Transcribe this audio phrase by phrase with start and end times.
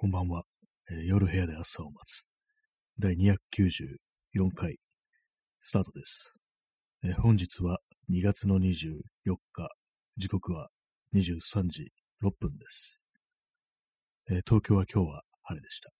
[0.00, 0.44] こんばんは、
[0.90, 2.26] えー夜部屋で朝を待つ。
[2.98, 4.78] 第294回、
[5.60, 6.32] スタートです。
[7.04, 7.80] えー本日は
[8.10, 8.70] 2月の24
[9.26, 9.68] 日、
[10.16, 10.70] 時刻は
[11.14, 11.92] 23時
[12.24, 13.02] 6分です。
[14.30, 15.90] えー東京は今日は晴れでした。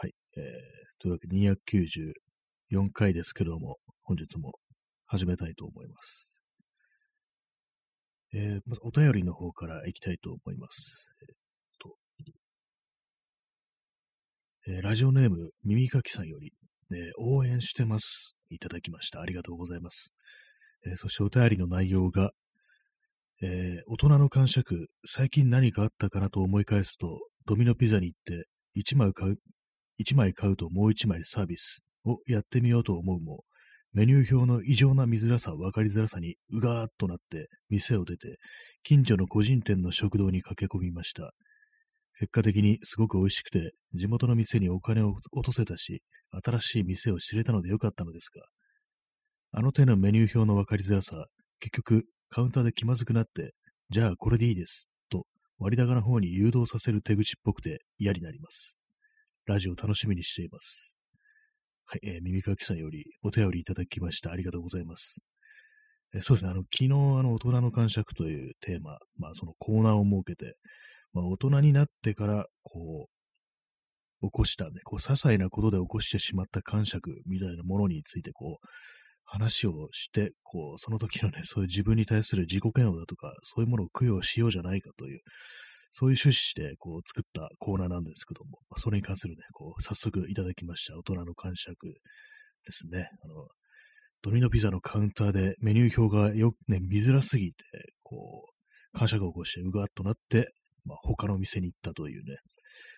[0.00, 0.14] はい。
[0.36, 0.42] えー
[0.98, 4.54] というわけで294回ですけども、本日も
[5.06, 6.40] 始めたいと思います。
[8.32, 11.14] えーまずお便りの方から行きたいと思います。
[11.22, 11.34] えー
[11.80, 11.94] と
[14.66, 16.54] えーラジオネーム、耳かきさんより、
[16.90, 18.34] えー応援してます。
[18.48, 19.20] いただきました。
[19.20, 20.14] ありがとうございます。
[20.86, 22.30] えそしてお便りの内容が、
[23.42, 29.36] え大人の感触、最近何かあったかなと思い返すと、ドミノピザに行って、1枚買う、
[29.98, 33.44] 1枚買うともう1枚サービスをやってみようと思うも、
[33.92, 38.38] メニュー表の異常な見づらさ、分かりづらさにうがーっとなって、店を出て、
[38.82, 41.34] 近所の個人店の食堂に駆け込みました。
[42.18, 46.02] 結果的にすごく美味しくて、地元の店にお金を落とせたし、
[46.44, 48.42] 新しい店を知れたのでよかったのですが、
[49.52, 51.26] あの手のメニュー表の分かりづらさ、
[51.60, 53.54] 結局カウンターで気まずくなって、
[53.90, 55.26] じゃあこれでいいです、と
[55.58, 58.78] 割高な方に誘導させる手口っぽくて嫌になります。
[59.46, 60.96] ラジオ楽しみにしています。
[61.86, 64.32] はい、えー耳かきさんよりお便りいただきました。
[64.32, 65.24] ありがとうございます。
[66.14, 70.56] えーそうですね、あの、昨日、あの、大人の感触というテーマ、まあ、そのコーナーを設けて、
[71.14, 73.08] まあ、大人になってから、こ
[74.22, 78.66] う、起こしたね、こう、些細なことで起こしてしまった感触みたいなものについて、こう、
[79.24, 85.20] 話をして、こう、その時のね、そういう自分に対する自己嫌悪だとか、そういうものを供養しようじゃないかという、
[85.92, 91.92] そういう趣旨で、こう、作ったコーナーなんですけども、まあ、それに関するね、こう、早速いただきました、大人の感触で
[92.72, 93.08] すね。
[93.22, 93.46] あの、
[94.22, 97.56] ドミノピザのカウンターでメニュー表がよくね、見づらすぎて、
[98.02, 98.46] こ
[98.94, 100.52] う、感触を起こしてうがっとなって、
[100.84, 102.36] まあ、他の店に行ったというね、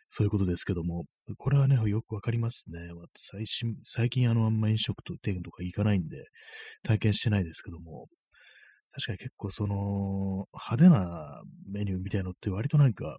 [0.08, 1.04] そういうことですけども、
[1.36, 2.78] これはね、よくわかりますね。
[3.16, 6.24] 最新最近あの、あんま飲食店とか行かないんで、
[6.82, 8.08] 体験してないですけども、
[8.92, 13.18] 確かに結構その、派手なメニューみたいのって割となんか、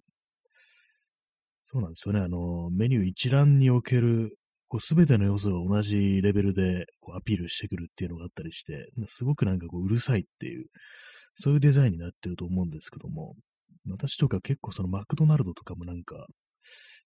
[1.65, 2.21] そうなんですよね。
[2.21, 4.37] あの、メニュー一覧における、
[4.69, 10.67] こう、すべての要素が同じレベルでこうアピールしてくるっていうのがあったりして、すごくなんかこう、うるさいっていう、
[11.35, 13.35] そういうデザインになってると思うんですけども、
[13.89, 16.27] 私とか結構そのマクドナルドとかもなんか、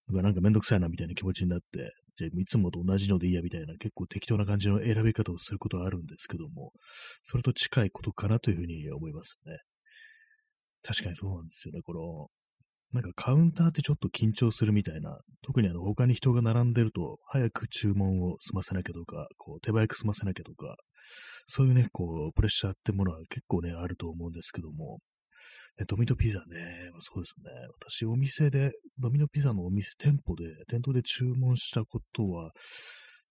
[0.09, 6.71] なんかめんどくさいなみたいな気持ちになって、じゃあいつもと同じのでいいやみたいな結構適当な感じの選び方をすることはあるんですけども、
[7.23, 9.57] それと近いことかなというふうに思いますね。
[10.83, 11.81] 確かにそうなんですよね。
[11.83, 12.27] この、
[12.93, 20.75] なんかカウンターってちょっと緊張するみたいな、特にあの他に人が並んでると、早く注文を済ませなきゃとか、こう手早く済ませなきゃとか、
[21.47, 24.99] そういうね、こう、プレッシャーってものは結構ね、あると思うんですけども、
[25.79, 27.49] ねドミノピザね、そうですね。
[27.79, 32.51] 私、お店で、ドミノピザのお店、店舗で、店頭で注文したことは、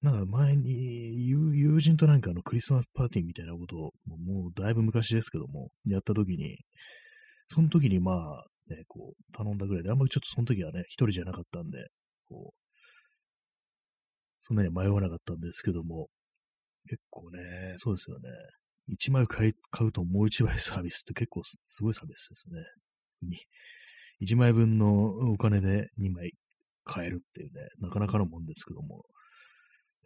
[0.02, 6.58] なんか前に友友人となんかあのクリスマスパーティーみたいなことを、もうだいぶ昔ですけども、やった時に、
[7.52, 11.88] その時にまあ、ね、こう、頼んだぐらいで、あんまりちょっとその時はね、一人じゃなかったんで、
[12.28, 12.60] こう、
[14.40, 16.08] そんなに迷わなかったんですけども、
[16.88, 18.30] 結構ね、そうですよね。
[18.92, 23.36] 1枚買い買うともう1枚サービスって結構すごいサービスですね。
[24.22, 26.32] 1枚分のお金で2枚
[26.84, 29.04] 買えるっていうね、なかなかのもんですけども。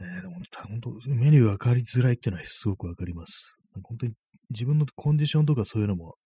[0.00, 0.34] ね、でも
[0.68, 3.58] 本当、メニュー分かりづらいっていうのはすごくわかります。
[3.82, 4.12] 本当に
[4.50, 6.16] 自分のコンディションとかそういうのも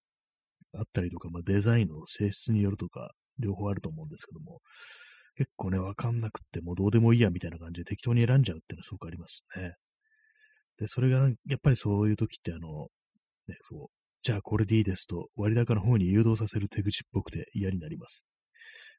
[0.74, 4.60] あったりとか、まあ、デザインの性質によるとか、両方あると思うんですけども、
[5.36, 9.74] 結構ね、わかんなくってもうどうでもいいやみたいな感じで適当に選んじゃうっていうのはすごくありますね。
[10.78, 12.88] で、それが、やっぱりそういう時って、あの、
[13.48, 13.86] ね、そう、
[14.22, 18.26] じゃあこれでいいですと、割高の方に誘導させる手口っぽくて嫌になります。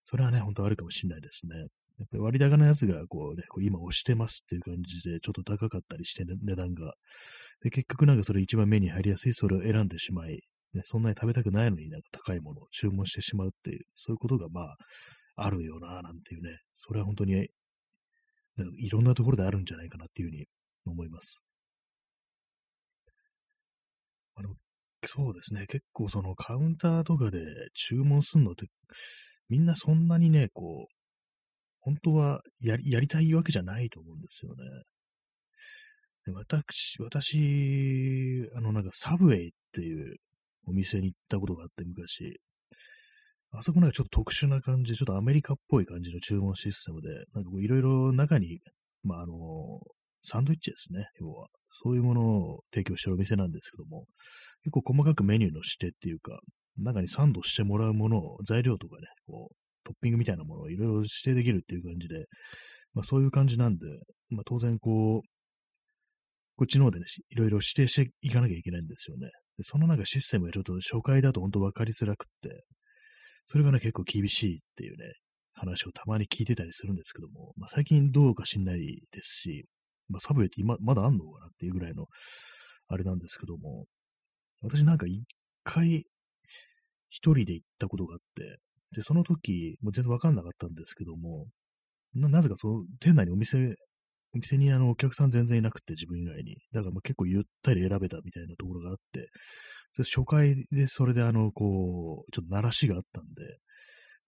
[0.04, 1.58] それはね、本当あるかもしれないですね。
[1.58, 1.66] や
[2.06, 6.94] っぱり割高なやつが、こうね、こう今押してますっていう感じで、ちょっと高かったりして、ね、値段が。
[7.62, 10.42] で、結局なんかそれ一番目に入りやすい、それを選んでしまい、
[10.74, 14.78] ね、そんなに食べたくないのになんか高いものを注文してしまうっていう、そういうことがまあ、
[15.36, 17.48] あるよな、なんていうね、それは本当に、
[18.78, 20.48] いろんなところであるんじゃないかなっていうふうに
[20.86, 21.46] 思います。
[24.40, 24.56] あの、
[25.06, 27.42] そうですね、結構そのカウンターとかで
[27.74, 28.68] 注文するのって、
[29.50, 30.94] みんなそんなにね、こう、
[31.82, 34.64] 本当はやりやりたいわけじゃないと思うんですよね。
[36.26, 40.18] で私、私、あの、なんかサブウェイっていう
[40.66, 42.40] お店に行ったことがあって、昔。
[43.52, 48.60] あそこなんかちょっと特殊な感じ、ちょっとアメリカっぽい感じの注文システムで、なんかこういろいろ中に、
[49.04, 49.34] まあ、あの、
[50.22, 51.48] サンドイッチですね、要は。
[51.72, 54.06] そういうものを提供してるお店なんですけども、
[54.64, 56.40] 結構細かくメニューの指定っていうか、
[56.78, 59.56] 中にサンドしてもらうものを、材料とかね、こう、
[59.86, 62.26] トッピングみたいなものをいろいろ指定できるっていう感じで、
[62.94, 63.86] まあそういう感じなんで、
[64.30, 65.28] まあ当然こう、
[66.56, 69.30] こっちの方でね、いろいろ指定していかなきゃいけないんですよね。
[69.58, 72.64] でそのなんかシステムがちょっと初回だと本当分かりづらくって、
[73.46, 75.14] それがね、結構厳しいっていうね、
[75.54, 78.80] 話をたまに聞いてたりするんですけども、まあ、最近どうか知んない
[79.12, 79.66] ですし、
[80.10, 82.08] まあ、サブウェイって今、まだあんのかなっていうぐらいの、
[82.88, 83.86] あれなんですけども、
[84.62, 85.24] 私なんか一
[85.64, 86.06] 回、
[87.10, 88.60] 一人で行ったことがあって、
[88.96, 91.48] で、その時、もう全然わかんなかったんですけども、
[92.14, 93.76] な、なぜかその、店内にお店、
[94.34, 96.58] お店にあの、お客さん全然いなくて、自分以外に。
[96.72, 99.30] だからまあ結構ゆったり選べたみたいなところがあって、
[99.98, 103.60] 初回でそれであの、こう、ちょっと鳴らしがあったんで、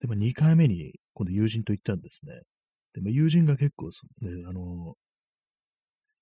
[0.00, 2.34] で、まあ、2回目に今度友人と行ったんですね。
[2.94, 3.90] で、まあ、友人が結構、
[4.20, 4.94] ね、あの、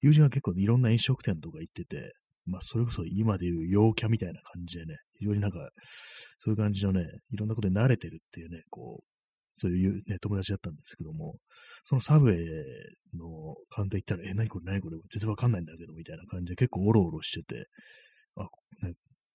[0.00, 2.14] 友人は結構いろんな飲食店とか行ってて、
[2.47, 5.58] まあ、それこそ今でいう陽キャみたいな感じでね、非常になんか、
[6.41, 9.05] そういう感じのね、いろんなことに慣れてるっていうね、こう、
[9.52, 11.37] そういう、ね、友達だったんですけども、
[11.85, 17.67] そのサブウェイのカウンター行ったら、え、何これ何これ全然わかんないんだけど、みたいな感じで結構オロオロしてて、
[18.37, 18.44] あ、
[18.87, 18.94] ね、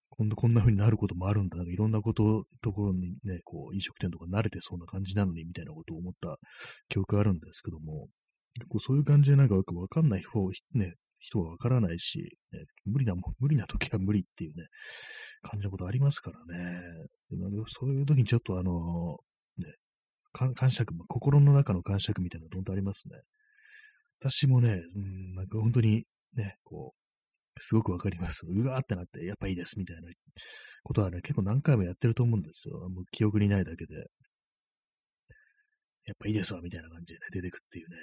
[0.09, 1.57] 今度こんな風になることもあるんだ。
[1.57, 6.37] なんかいろんなこと、ところにね、こう、飲食店とか慣れてそうな感じなのに、みたいなことを思った
[6.87, 8.07] 記憶があるんですけども、
[8.55, 14.67] 結構そういう感じでなんかよくわかんない方、ね、人はわからないし、ね、無理な、無理な時は無理っていうね、
[15.41, 16.81] 感じのことありますからね。
[17.67, 19.17] そういう時にちょっとあの、
[19.57, 19.73] ね、
[20.33, 23.19] 感触、心の中の感触みたいなのどんとありますね。
[24.19, 26.05] 私もね、うん、なんか本当に
[26.35, 28.45] ね、こう、すごくわかります。
[28.45, 30.03] うわーってなって、やっぱいいですみたいな
[30.83, 32.89] ことはね、結構何回もやってると思うんですよ。
[32.89, 34.07] もう記憶にないだけで。
[36.05, 37.97] やっぱいいですわ、みたいな感じでね、出てくっていうね。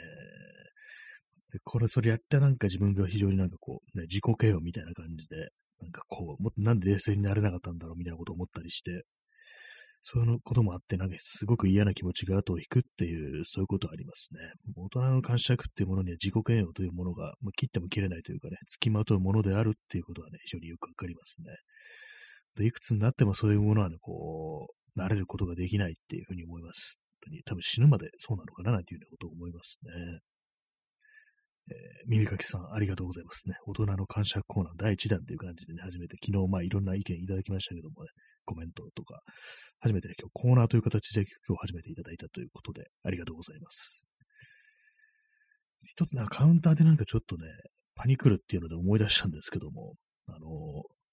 [1.52, 5.50] で、これ、それやったなんか自分が非常になんかこう、ね、自己嫌悪みたいな感じで、
[5.80, 9.04] なんかこう、もっとなんで冷静になれなかったんだろうみたいなことを思ったりして、
[10.04, 14.40] そういうこともあって、なんかすごく嫌な気持ちが後を引くっていう、そういうことありますね。
[14.76, 21.54] 大人の感触っていうものには自己嫌悪というものが、まあ、切っても切れないというかね、付きまとうものであるっていうことはね、非常によくわかりますね。
[22.56, 27.01] で、いくつになってもそういうものはね、こう、慣れることができないっていうふうに思います。
[27.22, 30.20] 当に多分死ぬまでそうなのかななんていうようなことを思いますね。
[31.70, 31.76] えー、
[32.08, 33.54] 耳かきさん、ありがとうございますね。
[33.66, 38.10] 大人の感謝コーナー第1弾という感じでね、初めて昨日、まあいろんな意見いただきましたけどもね、
[38.44, 39.20] コメントとか、
[39.78, 44.08] 初めてね、今日コーナーという形で今日初めていただいたということで、ありがとうございます。
[45.84, 47.44] 一つね、カウンターでなんかちょっとね、
[47.94, 49.94] パニクるっていうので思い出したんですけども、
[50.26, 50.48] あの、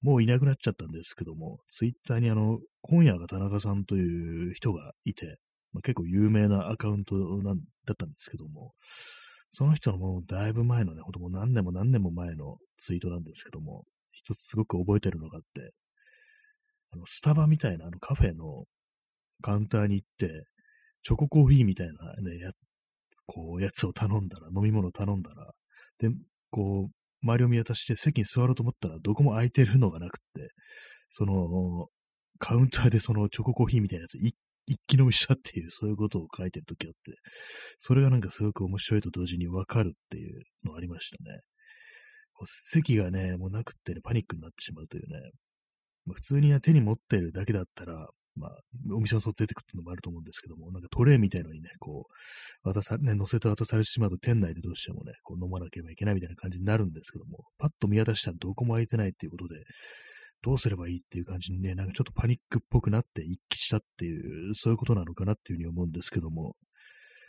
[0.01, 5.37] もういなくなっちゃったんですけども、ツイッターにあの、今夜が田中さんという人がいて、
[5.73, 7.53] まあ、結構有名なアカウントな
[7.85, 8.73] だったんですけども、
[9.51, 13.83] その人のもうだいぶ前のね、ほんともう何年も何年も前のツイートなんですけども、
[14.13, 15.73] 一つすごく覚えてるのがあって、
[16.91, 18.65] あの、スタバみたいなあのカフェの
[19.41, 20.45] カウンターに行って、
[21.03, 22.51] チョココーヒーみたいなね、や、
[23.25, 25.51] こう、やつを頼んだら、飲み物頼んだら、
[25.99, 26.09] で、
[26.51, 30.49] こう、周りを見渡して席に座ろうと思ったら、どこも空いてるのがなくって、
[31.09, 31.87] その、
[32.39, 34.35] カウンターでそのチョココーヒーみたいなやつ一
[34.69, 37.17] 一気飲みしたっていう、そういうことを書いてるときあって、
[37.79, 41.39] それがなんかすごく面白いと同時にわかるっていうのありましたね。
[42.45, 45.31] 席がね、もうなくってね、パニックになってしまうというね、
[46.05, 48.51] まあ、普通にね手に持ってるだけだったら、まあ、
[48.95, 52.05] お店の外出てくっていうのもあると思うんですけども、なんかトレイみたいのにね、こ
[52.63, 59.55] う、渡さ、ね、乗せて渡されてしまうと店内でどうしてもね、こう飲まなければいけないみたいな感じになるんですけども、パッと見渡したらどこも空いてないっていうことで、
[60.41, 66.55] どうすればいいっていう感じにね、なんかちょっとパニックっぽくなって一気したっていう、そういうことなのかなっていうふうに思うんですけども、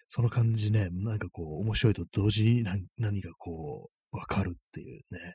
[0.08, 5.34] その感じね、なんかこう、面白いと同時に何何かこう、わかるっていうね、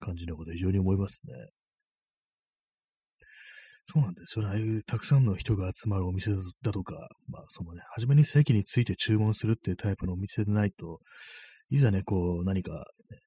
[0.00, 1.34] 感じのこと非常に思いますね。
[3.90, 4.50] そうなんですよね。
[4.50, 6.32] ああいうたくさんの人が集まるお店
[6.62, 10.98] だとか、まあ、そのね、初めに席について注文するっていうタイプのお店でないと、
[11.70, 13.18] いざね、こう、何か、ね、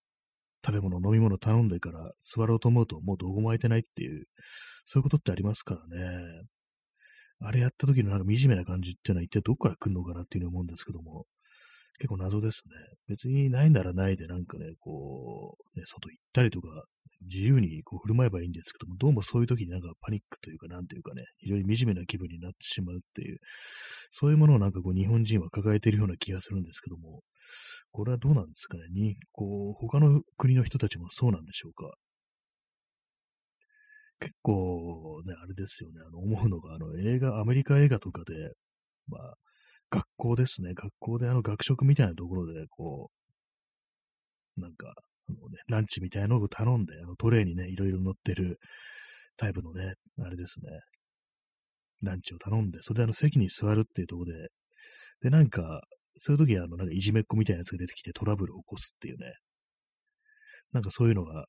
[0.66, 4.26] 食べ物、飲み物頼んでから座ろうと思うと、もうどこも空いてないっていう、
[4.86, 6.44] そういうことってありますからね。
[7.40, 11.26] あれやった時のなんか惨めな感じっていうのは一体どこから来るのかなっていうふうに思うんですけども、
[11.98, 12.74] 結構謎ですね。
[13.08, 16.68] 別にないならないでなんかね、こう、ね、外行ったりとか、
[17.24, 23.40] 自由にこう振る舞えばいいんですけども、どうもそういう時になんかパニックというか、なんていうかね、非常に惨めな気分になってしまうっていう、
[24.12, 27.22] そういうものをなんかこう日本人は抱えているような気がするんですけども、
[27.92, 28.84] これはどうなんですかね？
[28.92, 31.92] に、こう、他の国の人たちもそうなんでしょうか？
[34.20, 38.54] 結構ね、あれですよね、あの、思うのが、あの、映画、アメリカ映画とかで、
[39.08, 39.36] まあ、
[39.92, 43.12] 学校ですね、学校であの、学食みたいなところで、こ
[44.58, 44.94] う、なんか、
[45.32, 48.60] のね、ランチみたいなのを頼んで、あの、トレーにね、いろいろ乗ってる
[49.38, 50.70] タイプのね、あれですね、
[52.02, 54.50] ランチを頼んで、それであの席に座るっていうところで、
[55.22, 55.82] で、なんか、
[56.18, 59.34] そういう時は、あの、なんかいじめっ子みたいなやつが出てきてトラブルを起こすっていうね、
[60.72, 61.46] なんかそういうのが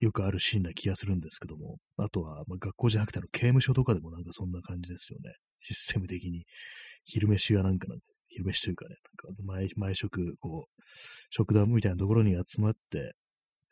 [0.00, 5.34] よくあるシーンな気がするんですけども、あとは、まあ、学校じゃなくてあの刑務所とかでもなんかそんな感じですよね。
[5.58, 6.44] システム的に。
[7.04, 7.88] 昼飯がなんか、
[8.30, 8.96] 昼飯というかね、
[9.28, 10.82] なんか毎毎食、こう、
[11.30, 13.12] 食堂みたいなところに集まって、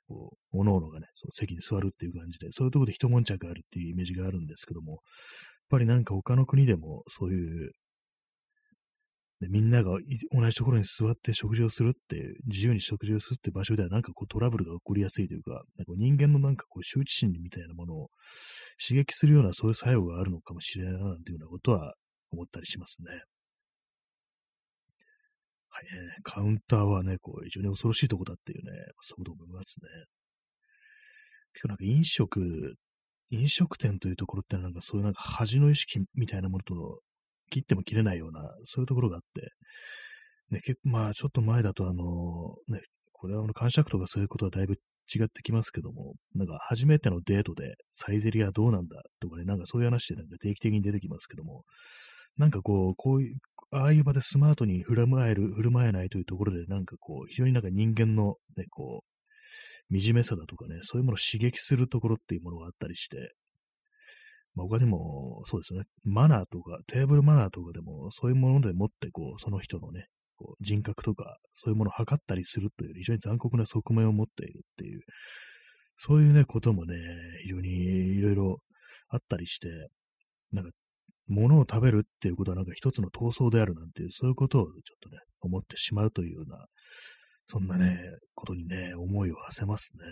[0.07, 5.01] こう、おのおのがね、そう席に座るっていう感じで、そういうところで一悶着あるっていうイメージがあるんですけども、やっ
[5.71, 7.73] ぱりなんか他の国でもそういう
[9.41, 9.93] でみんなが
[10.33, 18.09] 同じところに座って食事をするっていう、自由に食事をするって場所ではなんかこうトラブルが起こりやすいというか、なんか人間のなんかこう羞恥心みたいなものを
[18.85, 21.95] 刺激するようなそういう作用があるのかもしれないななんていうようなことは
[22.33, 23.21] 思ったりしますね。
[25.79, 29.89] はい、ね、カウンターはね、こう非常に恐ろしいとこだっていうね、そういうこと思いますね。
[31.53, 32.75] 結構なんか飲食、
[33.31, 37.01] 飲食店というところってなんかそういうなんか恥の意識みたいなものと
[37.51, 39.53] 切っても切れないような、そういうところがあって、
[40.51, 42.83] ね、結構、まあ、ちょっと前だと、あの、ね、
[43.13, 51.63] これはあの、感触とかそういうことはだいぶ違ってきますけども、なんか初めてのデートでサイゼリアどうなんだとかね、なんかそういう話でなんか定期的に出てきますけども、
[52.37, 53.37] なんかこう、こういう、
[53.71, 59.05] ああいう場でスマートに振る舞える、振る舞えないというところで、なんかこう、非常になんか人間のね、こ
[59.91, 63.35] う、惨めさだとかね、そういうものを刺激するところっていうものがあったりして、
[64.55, 70.07] まあ、他にも、そうですね、マナーとか、テーブルマナーとかでも、そういうものでもって、こう、その人のね、
[70.37, 75.01] こう人格とか、そういうものを測ったりするという、非常に残酷な側面を持っているっていう、
[75.97, 76.97] そういうね、こともね、
[77.43, 77.71] 非常に
[78.17, 78.59] いろいろ
[79.09, 79.69] あったりして、
[80.53, 80.71] なんか、
[81.29, 86.67] 物を食べるっていうことはなんか一つの闘争であるなんていう、そういうことをちょっとね、思ってしまうというような、
[87.47, 88.01] そんなね、
[88.35, 90.05] ことにね、思いを馳せますね。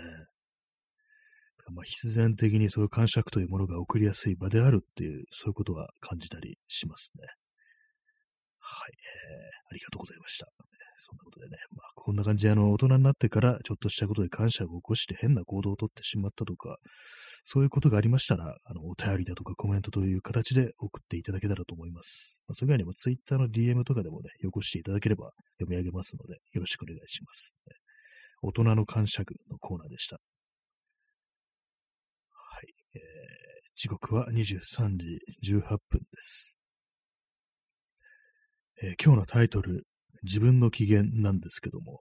[1.73, 7.27] まあ、必然的にそういう感触というものが送りやすい場であるっていう、そういうことは感じたりしますね。
[8.59, 10.47] はい、えー、ありがとうございました。
[10.99, 16.79] そんなことでね、まあ、こんな感じで、あの、大人になってから、ちょっとしたことで感謝を起こして変な行動をとってしまったとか、
[17.49, 22.43] そういうことがありましたら、あの、お便りだとかコメントという形で送っていただけたらと思います。
[22.49, 27.55] まあ、それ以外にも Twitter の DM とかでもね、よこしていただければ読み上げますので、よろしくお願いします。
[28.43, 30.17] 大人の感謝のコーナーでした。
[32.33, 32.75] はい。
[32.97, 32.99] え
[33.77, 36.59] 時刻は23時18分です。
[38.83, 39.87] えー、今日のタイトル、
[40.25, 42.01] 自分の機嫌なんですけども、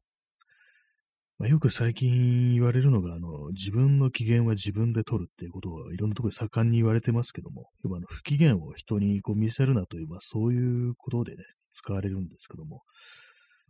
[1.37, 12.83] まあ、よく最近言われるのが、あの、自分の機嫌は自分で取るっていうことをいろんなところで盛んに言われてますけども、要はあの不機嫌を人にこう見せるなという、まあ、そういうことでね、使われるんですけども、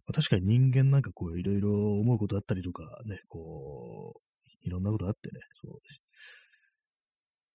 [0.05, 5.79] まあ、確かに人間なんかこういろいろ思うことあったりとかね、こう、いろんなことあってね、そう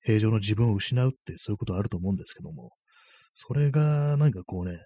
[0.03, 2.73] 平常の自分を失うってそういうことあると思うんですけども、
[3.35, 4.79] それがなんかこうね、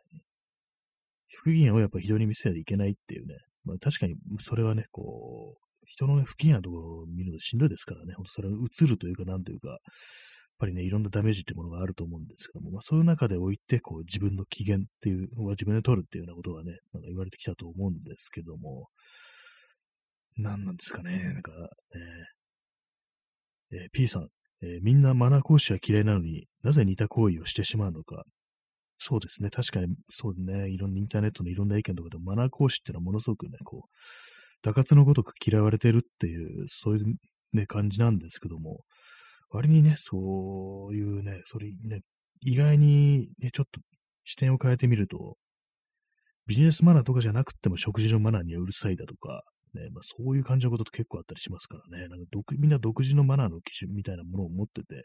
[1.32, 9.78] 不機嫌をやっぱ人に見せないといけないっていうね、まあ確かにそれはね、こう、人の、ね、不機嫌なところを見るのしんどいですからね、ほんとそれが映るというか、なんというか、やっ
[10.58, 18.88] ぱりね、いろんなダメージっていうものがあると思うんですけども、まあそういう中で置いて、こう自分の機嫌っていうのは自分で取るっていうようなことがね、なんか言われてきたと思うんですけども、
[20.36, 21.58] 何なんですかね、なんかね、
[23.72, 24.28] えー、P さん、
[24.62, 28.24] えー、みんなマナー講師は嫌いなのになぜ似た行為をしてしまうのか。
[28.98, 29.50] そうですね。
[29.50, 30.70] 確かに、そうね。
[30.70, 33.88] いろんなインターネットのいろんな意見とかでもマナー講師っていうのはものすごくね、こう、
[34.62, 37.14] 打滑のごとく嫌われてるっていう、そういう
[37.52, 38.80] ね、感じなんですけども、
[39.50, 42.00] 割にね、そういうね、それね、
[42.40, 43.80] 意外にね、ちょっと
[44.24, 45.36] 視点を変えてみると、
[46.46, 49.42] ビジネスマナーとかじゃなくても食事のマナーにはうるさいだとか、
[49.74, 52.08] ね、まあ、そういう感じのことって結構あったりしますからね。
[52.08, 52.26] なんか
[52.58, 55.04] みんな独自のマナーの基準みたいなものを持ってて、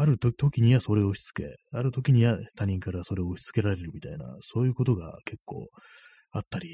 [0.00, 5.68] ある時にはそれを押し付け、ある時には他人からそれを押し付けられるみたいな、そういうことが結構
[6.30, 6.68] あったり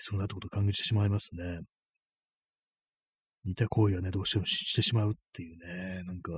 [0.00, 1.60] するなってことを感じてしまいますね。
[3.44, 6.32] 似た行為はね、どうしてもしてしまうっていうね、なんか、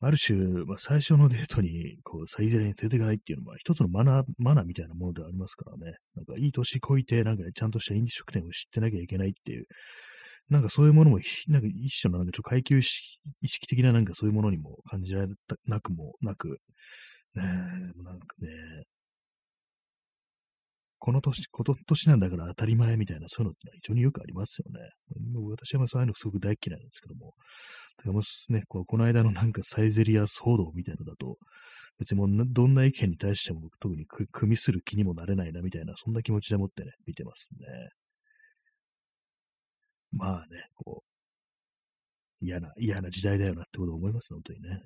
[0.00, 5.96] ある種、まあ、最初のデートに、こう、サイゼリに連れていかないっていうのは、一つのマナー、マナーみたいなものではありますからね。
[6.14, 9.66] なんか、いい年こいて、なんかね、ちゃんとした飲食店を知ってなきゃいけないっていう、
[10.50, 16.58] なんかそういうものも、なんか一種のなんかちょっと階級意識的ななんかそういうものにも感じられたなくもなく、
[17.34, 17.42] ねえ、
[18.02, 18.48] なんかね、
[21.00, 24.80] この年、この年なんだから当たり前みたいな、そういうのってのは非常によくありますよね。
[25.50, 27.34] 私はそういうのすごく大嫌いなんですけども。
[27.98, 31.36] だからもしね、ここの間のなんかサイゼリア騒動みたいなのだと、
[31.98, 37.66] 別にもうどんな意見に対しても特に組みする気にもなれないなみたいな、そんな気持ちでもってね、見てますね。
[40.12, 41.02] まあね、こ
[42.40, 44.82] う、嫌な、嫌な時代だよなってことを思います、本当にね。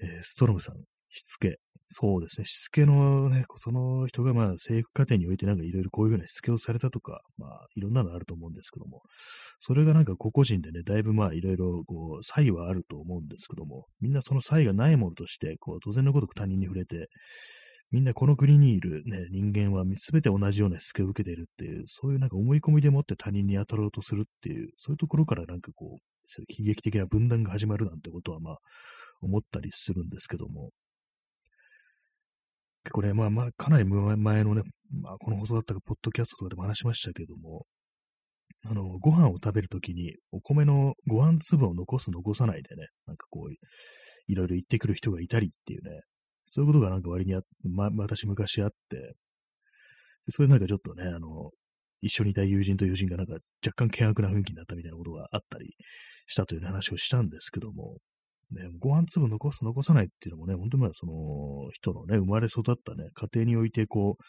[0.00, 0.76] えー、ストロムさん、
[1.08, 1.58] しつけ。
[1.94, 2.46] そうですね。
[2.46, 9.02] しつけのね、その人がまあ制服家庭においてなんかいろいろこういうふうなしつけをされたとか、まあいろんなのあると思うんですけども、
[9.60, 17.08] それがなんか個々人でね、だいぶまあいろいろこう、差異はあると思うんですけども、みんなその差異がないものとして、こう、当然のごとく他人に触れて、
[17.92, 28.58] みんなこの国にいる、ね、人間は全て同じようなしつけを受けているっていう、そういうなんか思い込みでもって他人に当たろうとするっていう、そういうところからなんかこう、悲劇的な分断が始まるなんてことはまあ
[29.20, 30.70] 思ったりするんですけども、
[32.84, 37.66] 結構ね、まあまあ、かなり前のね、まあ、この放送だったか、ポッドキャストとかでも話しましたけども、
[38.64, 43.52] あの、ご飯を食べるときに、お米のご飯粒を残す、残さないでね、なんかこう、
[44.26, 46.00] いろいろ言ってくる人がいたりっていうね、
[46.52, 49.14] そういうことがなんか割にあま、私昔あって、
[50.28, 51.50] それなんかちょっとね、あの、
[52.02, 55.74] 一緒にいた友人と友人がなんか若干険悪な雰囲気になったみたいなことがあったり
[56.26, 57.96] したという話をしたんですけども、
[58.50, 64.22] ね、ご飯粒残す、残さないっていうのもね、本当にまあその人のね、生まれ育ったね、家庭においてこう、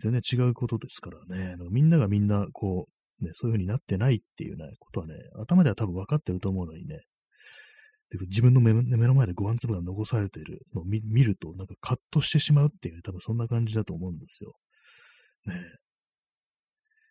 [0.00, 2.86] 全然違うことですからね、みんながみんなこ
[3.20, 7.00] う、ね、そういう風になってないっていうね、ことはね、頭では多分分かってると思うのにね、
[8.18, 14.54] で自分の目の前でご飯粒が残されているのを見ると、なんかカッとしてしまうっていう、ね、多分そんな感じだと思うんですよ。
[15.46, 15.54] ね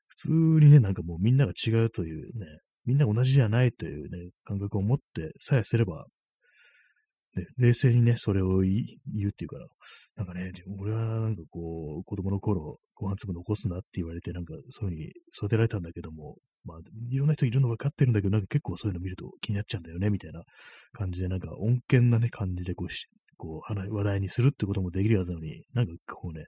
[0.08, 2.46] 普通にね、なんかもうみんなが違うというね、
[2.86, 6.06] みんな同じじゃないというね、感覚を持ってさえすれば、
[7.36, 8.86] ね、冷静にね、それを言
[9.26, 9.66] うっていうから、
[10.18, 16.78] なんかね、俺はなんかこう、子供の頃、ご飯粒残すなって言われて、なんかそういうふうに育てられたんだけども、まあ、
[17.10, 20.44] いろんな人いるの分かってるんだけど、なんか結構そういうの見ると気になっちゃうんだよね、みたいな
[20.94, 26.46] 感じで、なんか穏健なね、感じでこうし、こう、話題にするってこともできるはずなのに、なんかこうね、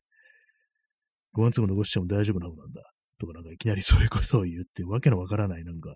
[1.34, 2.82] ご飯粒残しちゃも大丈夫な方なんだ、
[3.20, 5.96] とかなんかいきなりそういうことを言うってわけのわからない、なんか、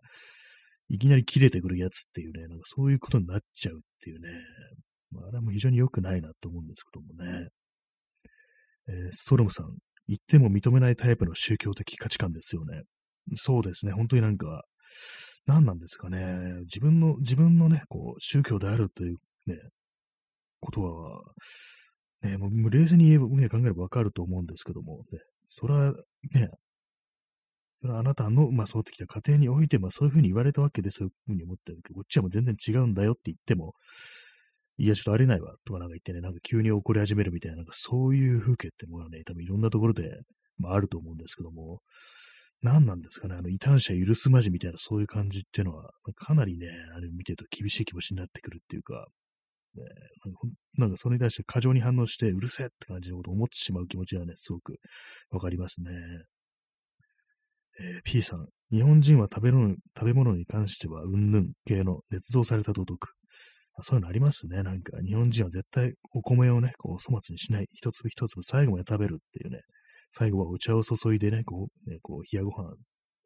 [0.89, 4.29] いきなり切れてくるやつっていうね、なんかそういうことになっちゃうっていうね、
[5.11, 7.49] まあ、あれも非常に良くないなと思うんですけどもね。
[8.87, 9.77] えー、ソロムさん、
[10.07, 12.81] 言っても認めないタイプの宗教的価値観ですよね。
[13.35, 14.63] そうですね、本当になんか、
[15.45, 19.55] 何なんですかね、自分の、自分のね、こう、宗教であるというね、
[20.59, 21.21] ことは、
[22.21, 25.93] ね、もう冷静に言えば、ね、考えればわかると思うんですけども、ね、それは
[26.33, 26.49] ね、
[27.79, 33.73] それはあなたの、まあ、そうってきた家庭において、まあ、そういうふうに言われたわけで、そういうふうに思ってるけど、こっちはもう全然違うんだよって言っても、
[34.77, 40.19] いや、ちょっとありえないわ、とかなんか言ってね、なんか急に怒り始めるみたいな、なんかそういう風景ってものはね、多分いろんなところで、
[40.57, 41.79] まあ、あると思うんですけども、
[42.61, 49.07] 何なんですかね、あの、異端者許すまじみたいなそういう感じっていうのは、かなりね、あれ見てると厳しい気持ちになってくるっていうか、
[49.75, 49.83] ね、
[50.77, 54.75] なんかそれに対して過剰に反応して、うるせえって感じのことを思ってしまう気持ちはね、すごく
[55.29, 55.91] わかりますね。
[57.79, 63.07] えー、P さん、日本人は食べ物食べ物に関しては、うんぬん系の捏造された道徳。
[63.81, 64.61] そういうのありますね。
[64.61, 67.67] なんか、日本人は絶対お米をね、こう、粗末にしない。
[67.71, 69.61] 一粒一粒最後まで食べるっていうね。
[70.11, 72.71] 最後はお茶を注いでね、こう、ね、こう、冷やご飯、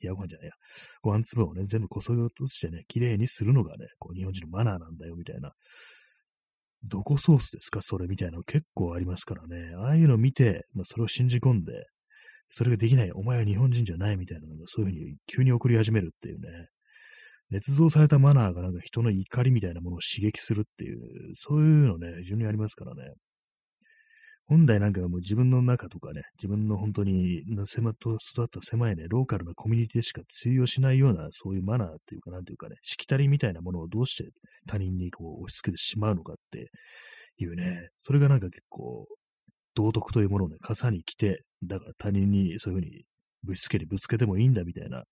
[0.02, 0.54] 冷やご飯じゃないや。
[1.02, 5.54] ご飯粒をね、全部こそぎ落としてね、綺麗にするのがね、こう、日本人のマナーなんだよ、みたいな。
[6.90, 9.74] どこソースですかそれみたいなの結構ありますからね。
[9.78, 11.72] ああいうの見て、まあ、それを信じ込んで、
[12.56, 16.68] それができない、お前は日本人じゃないみたいなのが、そういうふうに急に送り始めるっていうね。
[17.52, 21.00] 捏造されたマナーがなんか人の怒りみたいなものを刺激するっていう、
[21.34, 23.14] そういうのね、非常にありますからね。
[24.46, 34.30] 本来なんかもう自分の中とかね、自分の本当に狭と育った狭いね、ローカルなコミュニティしか通用しないような、そういうマナーっていうか、なんていうかね、しきたりみたいなものをどうして
[34.68, 36.70] 他人にこう押し付けてしまうのかって
[37.38, 39.08] いうね、それがなんか結構、
[39.76, 43.04] 道徳というものをね、傘に来て、だから他人にそういうふうに
[43.44, 45.04] ぶつけにぶつけてもいいんだみたいな、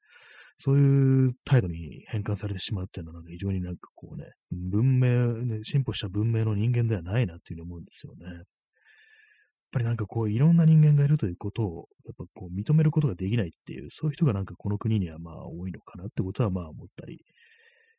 [0.57, 8.25] そういう態度に変換されてしまうっていうのは、なんか非常になんかこうね、文明、ね、進歩した文明の人間ではないなっていうふうに思うんですよね。
[8.25, 8.43] やっ
[9.71, 17.23] ぱりなんかこう、いろんな人間がいるということを、やっぱこう、認めることができないっていう、そういう人がなんかこの国にはまあ多いのかなってことはまあ思ったり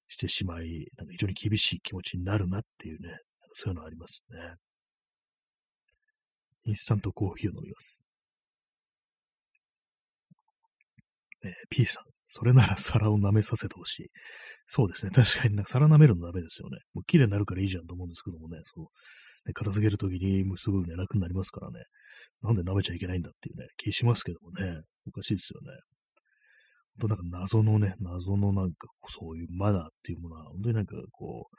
[0.09, 3.17] してしまい、なんか非常に厳しい気持ちになるなっていうね、
[3.55, 4.55] そういうのありますね。
[6.65, 8.02] インスタントコーヒーを飲みます。
[11.45, 14.07] えー、P さん、それなら皿を舐めさせてほしい。
[14.67, 15.13] そうですね。
[15.13, 16.79] 確かになんか皿舐めるのダメですよね。
[16.95, 18.85] もう綺麗になるからいいじゃんと思うんですけどもね、そう。
[19.47, 21.81] ね、片付けるときにもうすごいね、楽になりますからね。
[22.43, 24.81] なんで舐めちゃいけないんだっていうね、気しますけどもね。
[25.07, 25.79] おかしいですよね。
[27.01, 31.57] 本当なんか謎のね、謎のなんかそういうマナーっていうものは、本当になんかこう、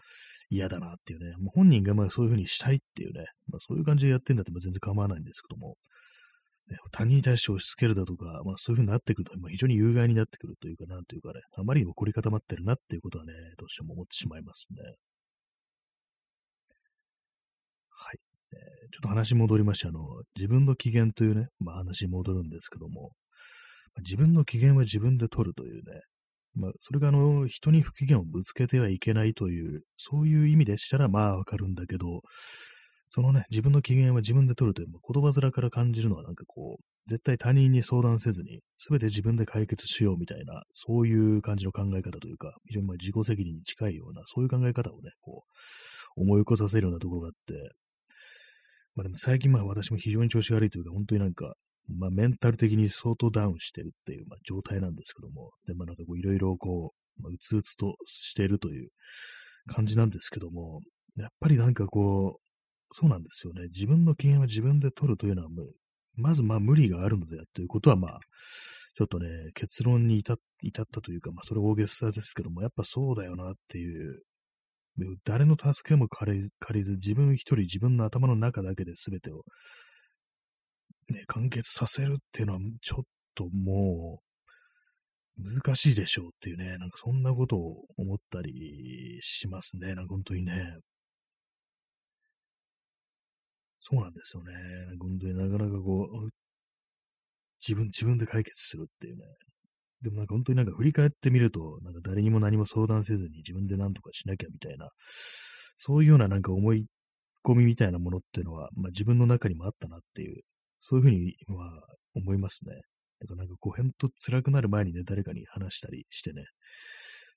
[0.50, 1.36] 嫌だなっていうね。
[1.38, 5.76] もう本人がまあそういうふうにしたいっていうね、まあそういう感じでやってんだって全然構わないんですけども、
[6.70, 14.78] ね、他人に対して押し付けるだとか、まあそういうふうになってくると、まあ、非常に有害になってくるというか、なんというかね、あまりにも凝り固まってるなっていうことはね、どうしても思ってしまいますね。
[17.90, 18.18] はい。
[18.54, 20.00] えー、ちょっと話戻りまして、あの、
[20.36, 23.12] 自分の機嫌というね、まあ話に戻るんですけども、
[24.00, 26.02] 自分の機嫌は自分で取るというね、
[26.56, 32.22] まあ、それがあの、人に不機嫌をぶつけてはいけないという、そういう意味でしたらまあわかるんだけど、
[33.16, 45.44] そのね、自分の機嫌は自分で取るという、言葉面から感じるのはなんかこう、絶対他人に相談せずに、すべて自分で解決しようみたいな、そういう感じの考え方というか、非常にまあ自己責任に近いような、そういう考え方をね、こ
[46.18, 47.54] う、思い起こさせるようなところがあって、
[48.96, 51.54] まあでも最近まあ私も非常に調子悪いというか、本当になんか、
[51.96, 58.90] まあメンタル的に相当ダウンしてるっていう、まあ、状態なんですけども、で、まあなんかこういろいろこう、まあ、うつうつとしているという
[59.68, 60.80] 感じなんですけども、
[61.16, 62.43] やっぱりなんかこう、
[62.94, 63.64] そうなんですよね。
[63.74, 65.50] 自分の機嫌は自分で取るというのは
[66.16, 68.20] まずまあ無理があるのでということはまあ、
[68.96, 70.38] ちょっとね、結論に至っ
[70.92, 74.22] たというか、まあそれ大げさですけども、やっぱそうだよなっていう、
[75.26, 79.44] 誰の助けも借りず、自分一人自分の頭の中だけで全てを、
[81.10, 83.04] ね、完結させるっていうのは、ちょっ
[83.34, 84.24] ともう、
[85.36, 89.96] 難しいでしょうっていうね、なんかそんなことを思ったりしますね。
[89.96, 90.78] なんか本当にね。
[93.84, 94.54] そうなんですよね。
[95.00, 96.30] 本当になかなかこう、
[97.60, 99.24] 自分、自分で解決するっていうね。
[100.02, 104.90] でもなんか本当になんか振り返ってみると、なんか誰にも何も相談せずに自分で何とかしなきゃみたいな、
[105.78, 106.86] そういうようななんか思い
[107.46, 110.42] 込みみたいなものっていうのは、まあ自分の中にもあったなっていう、
[110.82, 111.70] そういうふうに、まあ
[112.16, 112.76] 思いますね。
[113.22, 116.44] だからなんかこう、へんと辛くなる前にね、誰かに話したりしてね、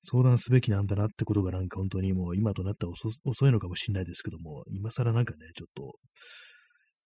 [0.02, 5.94] 相談すべきなんだなってことがなんか本当にもう今となったら遅いのかもしれないですけども、今更なんかね、ちょっと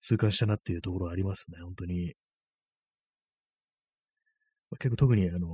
[0.00, 2.14] 痛感したなっていうところはありますね、本当に。
[4.78, 5.48] 結構特にあの、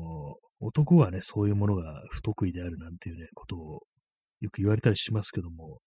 [0.61, 3.81] 男はね、そういうものが不得意であるなんていうね、ことを
[4.41, 5.79] よく言われたりしますけども、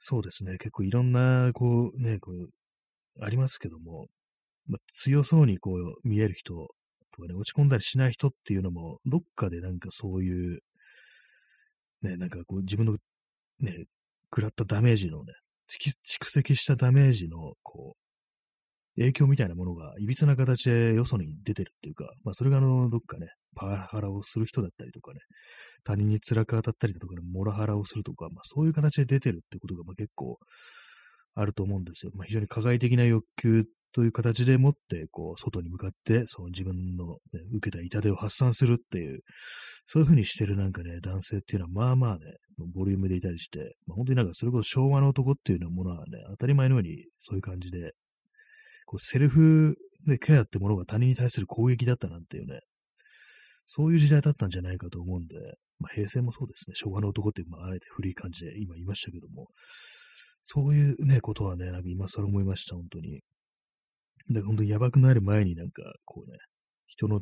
[0.00, 2.50] そうですね、結構いろんな、こうね、こう、
[3.20, 4.06] ありますけども、
[4.66, 6.68] まあ、強そうにこう見える人
[7.12, 10.60] とかね、落ち込んだりしない人っていうのも、どっかでなんかそういう、
[12.02, 12.96] ね、なんかこう自分の
[13.60, 13.84] ね、
[14.30, 15.32] 食らったダメージのね、
[15.68, 25.20] 蓄積したダメージの、こう、影響みたいなものが、いびつな形でよそに出てるっていうか、まあ、それがあの、どっかね、パワハラをする人だったりとかね、
[25.84, 30.38] 他人に辛く当たったりとかね、モラハラをするとか、まあ、そういう形で出てるってことが、まあ、結構
[31.34, 32.12] あると思うんですよ。
[32.14, 39.20] まあ、非常に加害的な欲求という形でもって、こう、外に向かって、その自分の、ね、受けた痛手を発散するっていう、
[39.86, 42.36] そういう風にしてるなんかね、男性っていうのは、まあまあね、
[42.74, 47.92] ボリュームでいたりして、まあ、本当になんかそれこそ昭和の男っていうようなものはね、当たり前のようにそういう感じで、
[48.86, 49.76] こう、セルフ
[50.06, 52.60] でケアってものが他人に対する攻撃だったなんていうね、
[53.66, 55.34] そういう時代だったんじゃないかと思うんで、
[55.78, 59.48] まあ、平成もそうですね、昭和の男って、まあ、あえて古い感じで今言いましたけども、
[60.42, 63.20] そういうね、ことはね、なんか今更思いました、本当に。
[64.30, 66.38] だから本当にやばくなる前になんか、こうね、
[66.86, 67.20] 人の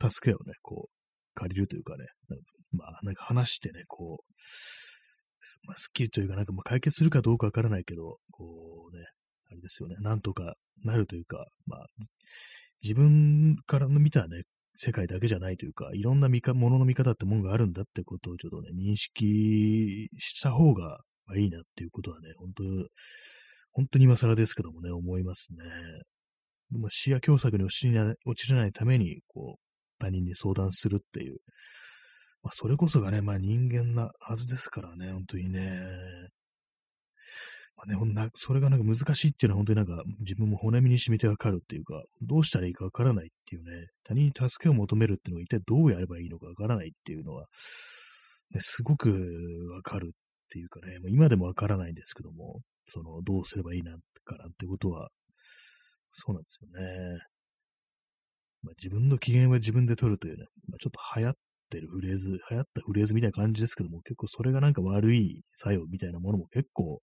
[0.00, 0.90] 助けをね、こう、
[1.34, 2.34] 借りるというかね、か
[2.72, 9.04] まあ、なんか話してね、こう、まあ、スッキリというか、なんかまあ解決するかどうかわからないけど、こうね、
[9.50, 11.86] あれですよね、なんとかなるというか、まあ、
[12.82, 14.42] 自分からの見たね、
[14.74, 21.00] 世界だけじゃないというか、いろんな見か、ものの見方ってもんがあるんだってことをちょっとね、認識した方が
[21.36, 22.64] いいなっていうことはね、本当
[23.72, 25.64] 本当に今更ですけどもね、思いますね。
[26.70, 31.38] まあ、視野狭窄に落ちない落ちれないために、こう、他人に相談するっていう。
[32.42, 35.80] まあ、それこそがね、まあ人間なはずですからね、本当にね。
[37.76, 47.46] まあね、ほんなそれがなんか難しいっていうのは本当になんか自分も骨身に染みてわかるっていうか、どうしたらいいかわからないっていうね、他人に助けを求めるっていうのは一体どうやればいいのかわからないっていうのは、
[48.52, 49.08] ね、すごく
[49.72, 50.16] わかるっ
[50.50, 55.08] ていうかね、今でもわからないんですけども、その、どうすればいいな、かなってことは、
[56.14, 57.18] そうなんですよね。
[58.62, 61.34] まあ、自分の機嫌は自分で取るというね、まあ、ちょっと流行っ
[61.70, 67.00] てるフレーズ、流行ったフレーズみたいな感じですけども、結構それがなんか悪い作用みたいなものも結構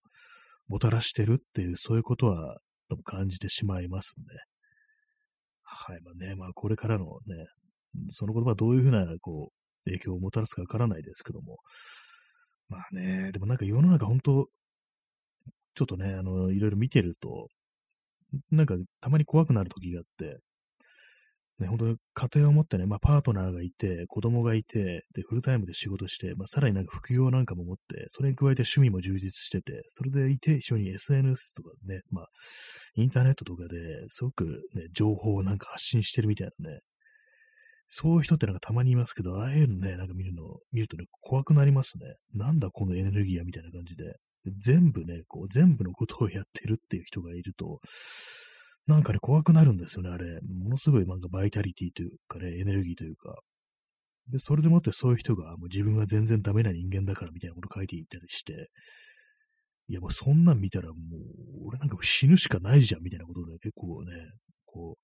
[0.68, 2.58] もたらしてるっていう、そういうことは
[3.04, 4.24] 感じてしまいますね。
[5.62, 6.00] はい。
[6.02, 7.46] まあね、まあこれからのね、
[8.08, 11.58] その言葉どういうふうな、こう、影響をもたらすかわからないですけども、
[12.68, 14.48] まあね、でもなんか世の中本当
[15.74, 17.48] ちょっとね、あの、いろいろ見てると、
[18.50, 20.38] なんかたまに怖くなる時があって、
[21.60, 32.28] ね、本当に家庭を持ってね、まあ、パートナーがいて、子供がいて、で、フルタイムで仕事して、まあ、さらになんか副業なんかも持って、それに加えて趣味も充実してて、それでいて、一緒に SNS とかね、まあ、
[32.96, 36.80] インターネットとかですごくね、情報をなんか発信してるみたいなね、
[37.90, 42.14] そういう人ってなんかたまにいますけど、ああいうのね、なんか見るの、見るとね、怖くなりますね。
[42.34, 44.14] なんだこのエネルギーやみたいな感じで。
[44.46, 47.80] 全部ね、こう、全部のことをやってるっていう人がいると、
[48.86, 50.40] なんかね、怖くなるんですよね、あれ。
[50.42, 53.38] ものすごいなんかバイタリティというかね、エネルギーというか。
[54.28, 58.70] で、それでもってそういう人が、もう自分は全然ダメな人間だからみたいなこと書いていったりして、
[59.88, 64.12] いやもうそんなん見たらもう、俺なんか死ぬしかないじゃんみたいなことで、結構ね、
[64.66, 64.96] こ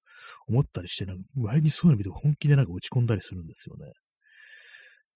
[0.49, 3.93] う、思ったりして、なんか割にそういうの見て本気でなんか落ち込んだりするんですよね。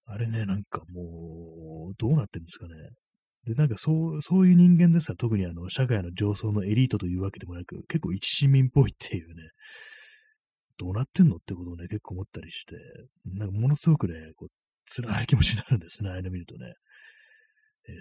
[0.05, 2.73] あれね、なんかもう、どうなってるんですかね。
[3.45, 9.49] で、なんかそう、そういう人間ですら特にあの、社会の上層のエリートというわけでもなく、結構一市民っぽいっていうね、
[10.77, 12.75] どうなってんのってことをね、結構思ったりして、
[13.25, 14.49] なんかものすごくね、こう、
[14.85, 16.73] 辛い気持ちになるんですね、ああいうの見るとね。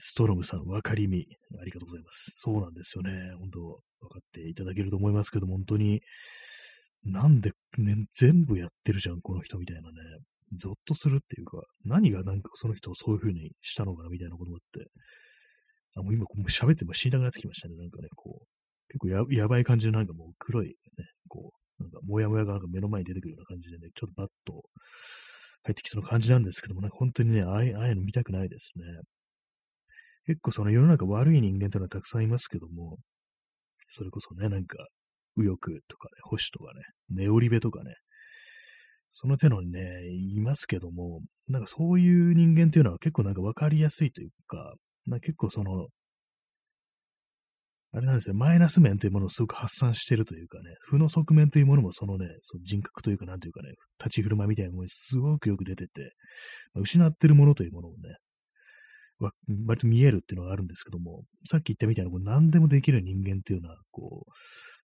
[0.01, 1.27] ストロムさん、わかりみ、
[1.59, 2.33] ありがとうございます。
[2.37, 3.35] そうなんですよね。
[3.39, 3.61] 本当
[4.01, 6.03] 分かっていただけると思いますけど本当に、
[7.05, 9.97] なんで、ね、全部やってるじゃん、この人みたいなね。
[10.57, 14.91] ゾッとするっていうか、何がなんかその人をそういう風にしたのかなみたいなことがあって、
[15.97, 17.77] あ、もう今こう喋っても死にたくなってきましたね。
[17.77, 18.47] なんかね、こう、
[18.89, 20.75] 結構ややばい感じのなんかもう黒いね、
[21.29, 24.63] こう、なんかもやもやがなんか目の前に出てくるような感じでね、ちょっとバッと
[25.65, 28.85] 入ってきそうな感じなんですけども、なんか本当にね、ああいうの見たくないですね。
[30.27, 32.99] 結構その世の中悪い人間というのはたくさんいますけども、
[33.89, 34.87] それこそね、なんか、
[35.37, 37.95] 右翼とかね、保守とかね、ネオリベとかね、
[39.13, 44.75] その手のね、いますけども、なんかそういう人間っていうのは結構なんかわかりやすいというか、
[45.11, 45.89] な結構その、
[47.93, 56.13] あれなんですよ、マイナス面というものをすごく発散してるというかね、負の側面というものもそのね、その人格というか、なんというかね、立ち振る舞いみたいなものにすごくよく出てて、
[56.73, 58.17] まあ、失ってるものというものをね、
[59.67, 64.33] 割と見えるっていうのがあるんですけども、さっき言ったみたいな、こう何でもできる人間っていうのは、こう、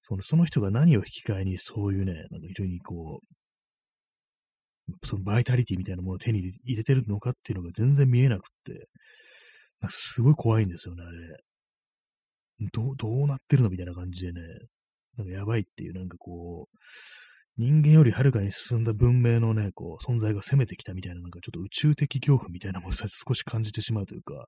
[0.03, 8.89] そのその人が何を引き換えにそういうね、なんか非常にこう、そのバイタリティみたいなものを手に入れてるのかっていうのが全然見えなくって、
[9.91, 11.37] すごい怖いんですよね、あれ。
[12.73, 14.41] どう、どうなってるのみたいな感じでね、
[15.19, 16.77] なんかやばいっていう、なんかこう、
[17.59, 24.47] 人間よりはるかに進んだ文明のね、こう、存在が攻めてきたみたいな、なんかちょっと宇宙的恐怖みたいなものを少し感じてしまうというか、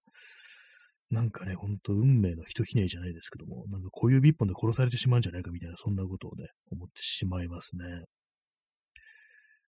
[1.11, 8.05] なんかね、ほんと運命のひとひねりじゃないですけども、なんか小指一本で殺されてしまうんじゃないかみたいな、そんなことをね、思ってしまいますね。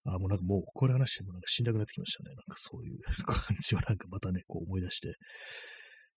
[0.04, 2.34] あ、もうなんかもう、これ話してもなんか死んだくなってきましたね。
[2.34, 5.08] なんかそういう 感じはなんかまたね、こう思い出して。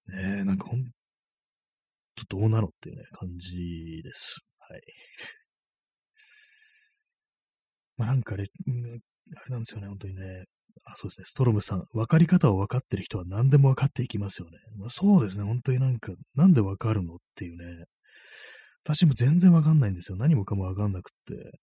[0.08, 0.84] ねえ、なんかほん
[2.16, 4.46] とどうなのっていうね、感じです。
[4.60, 4.82] はい。
[7.98, 9.02] まあなんかね、うん、
[9.36, 10.46] あれなんですよね、本当にね。
[10.86, 11.86] あ、そうですね、ストロムさん。
[11.92, 14.58] 分かり方を分かってる人は何でも分かっていきますよね。
[14.78, 17.86] まあ、そうですね、本当になんか、なんで分かるのっていうね。
[18.84, 20.18] 私も全然分かんないんですよ。
[20.18, 21.60] 何もかも分かんなくって。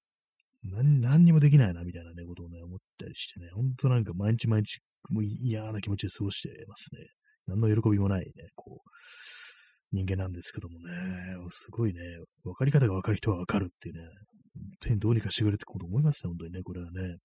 [0.65, 7.07] 何、何にもできないな、みたいなね、ことをね、思ったりしてね、ほんとなんか毎日毎日、もう嫌な気持ちで過ごしてますね。
[7.47, 8.91] 何の喜びもないね、こう、
[9.93, 10.93] 人間なんですけどもね、
[11.51, 12.01] すごいね、
[12.45, 14.03] 分かり方が分かる人は分かるっていうね、
[14.55, 17.17] 本当にどうにかしてくれってこと思いますね、本当にね、これはね。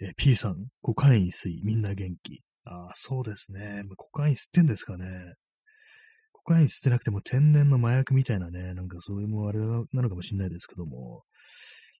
[0.00, 2.42] え P さん、コカイン吸い、みんな元気。
[2.64, 3.84] ああ、そうですね。
[3.96, 5.34] コカイン吸ってんですかね。
[6.32, 11.22] コカイン吸ってなくても天然の麻薬みたいなね、なんかそういうもあれなのかもしれないですけども、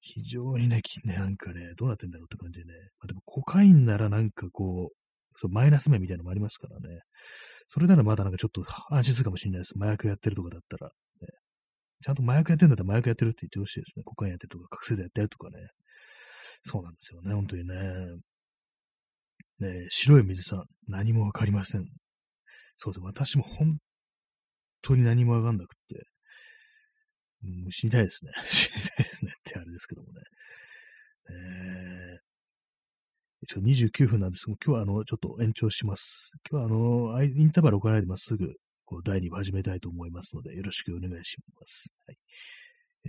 [0.04, 2.72] 非常にね、なんかね、どうなってんだろうって感じでね。
[2.98, 7.00] まあ、でも、コカインならなんかこう、そうマイナス面みたいなのもありますからね。
[7.68, 9.74] それならまだなんかちょっと安心するかもしれないです。
[9.76, 10.88] 麻薬やってるとかだったら。
[10.88, 11.28] ね、
[12.04, 14.02] ちゃんと麻薬やってるんだったら麻薬やってるって言ってほしいですね。
[14.04, 15.68] コカインやってるとか、覚醒剤やってるとかね。
[16.64, 17.76] そうなんですよね、本当にね。
[19.60, 21.86] ね白い水さん、何もわかりません。
[22.76, 23.00] そうです。
[23.04, 23.78] 私も本
[24.82, 26.04] 当に何もわかんなくって、
[27.44, 28.32] う、死にたいですね。
[28.44, 30.20] 死にたいですねってあれですけどもね。
[31.30, 32.18] えー、
[33.42, 36.34] 一応29分なんですが、今日はあの、ちょっと延長します。
[36.50, 41.94] 今日はあの、インターバル置かないでまっすぐ、こう、第2部始めたいと思いますので、よろしくお願いします。
[42.06, 42.18] はい、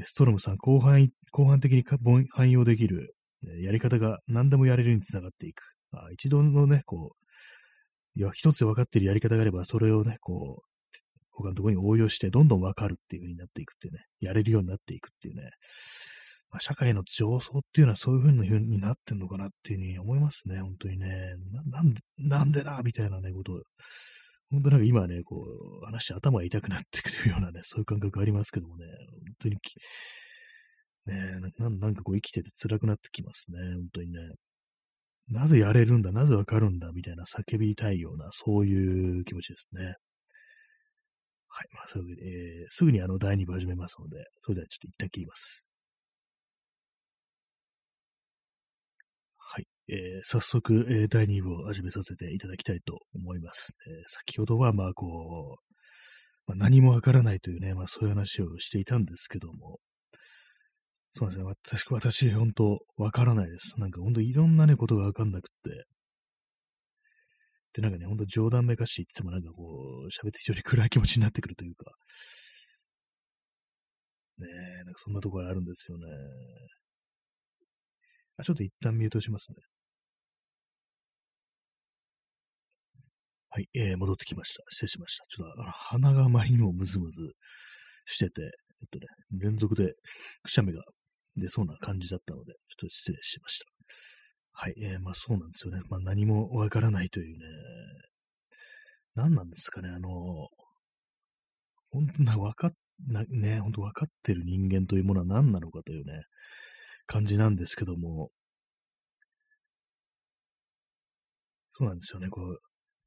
[0.04, 3.16] ストロムさん、後半、後半的に汎用できる、
[3.62, 5.64] やり方が何でもやれるにつながっていく。
[5.92, 10.73] あ一度のね、こう、いや、一つで分かっているやり方があれば、それをね、こう、
[11.34, 15.50] 他のところに応用して、どんどんわかるっていう風になっていくっていうね、やれるようになっていくっていうね、
[16.52, 21.08] まあ、社会の上層っていうのはそういう風になってんのかなっていう風に思いますね、本当にね。
[21.66, 23.62] なんで、なんでだみたいなね、ことを、
[24.52, 25.48] 本当なんか今ね、こ
[25.82, 29.58] う、話して頭が痛くなってくるようなね、そういう感覚ありますけどもね、本当に、
[31.08, 34.20] ねな、なんかこう生きてて辛くなってきますね、本当にね。
[35.30, 39.96] なぜやれるんだ、なぜわかるんだ、みたいな叫びたいような、そういう気持ちですね。
[41.56, 41.68] はい。
[41.72, 45.68] まあ、そういうわけで、えー、すぐにあの第2部始めますので、それではちょっと一旦切ります。
[49.38, 49.68] はい。
[49.88, 53.76] えー、早速、えー、第2部を始めさせていただきたいと思います。
[53.88, 55.74] えー、先ほどは、まあ、こう、
[56.48, 59.78] まあ、何もわからないというね、まあ、そういう話をしていたんですけども、
[61.16, 63.80] そうですね、私、私、本当わからないです。
[63.80, 65.86] なんか、本当いろんなね、ことがわかんなくて、
[67.74, 71.92] で、なんかね、ほんと冗談めかしいって言ってもなんかこう、喋って非常に暗い気持ちになってくるというか、
[74.38, 74.48] ね
[74.82, 76.06] え、なんかそんなところあるんですよね。
[78.38, 79.58] あ、ちょっと一旦ミュートしますね。
[83.50, 84.64] はい、えー、戻ってきました。
[84.70, 85.26] 失礼しました。
[85.30, 87.20] ちょっとあ鼻があまりにもムズムズ
[88.06, 88.50] してて、えっ
[88.92, 89.94] とね、連続で
[90.44, 90.82] くしゃみが
[91.36, 93.73] 出そうな感じだったので、ちょっと失礼しました。
[94.54, 95.82] はい、えー、まあそうなんですよね。
[95.90, 97.46] まあ何もわからないというね、
[99.16, 100.10] 何なんですかね、あの、
[101.92, 102.72] 本当な、わか、
[103.08, 106.24] な、ね、本当わかってる人間というものは何なのかというね、
[107.08, 108.32] 感じなんですけども、
[111.70, 112.60] そうなんですよね、こう、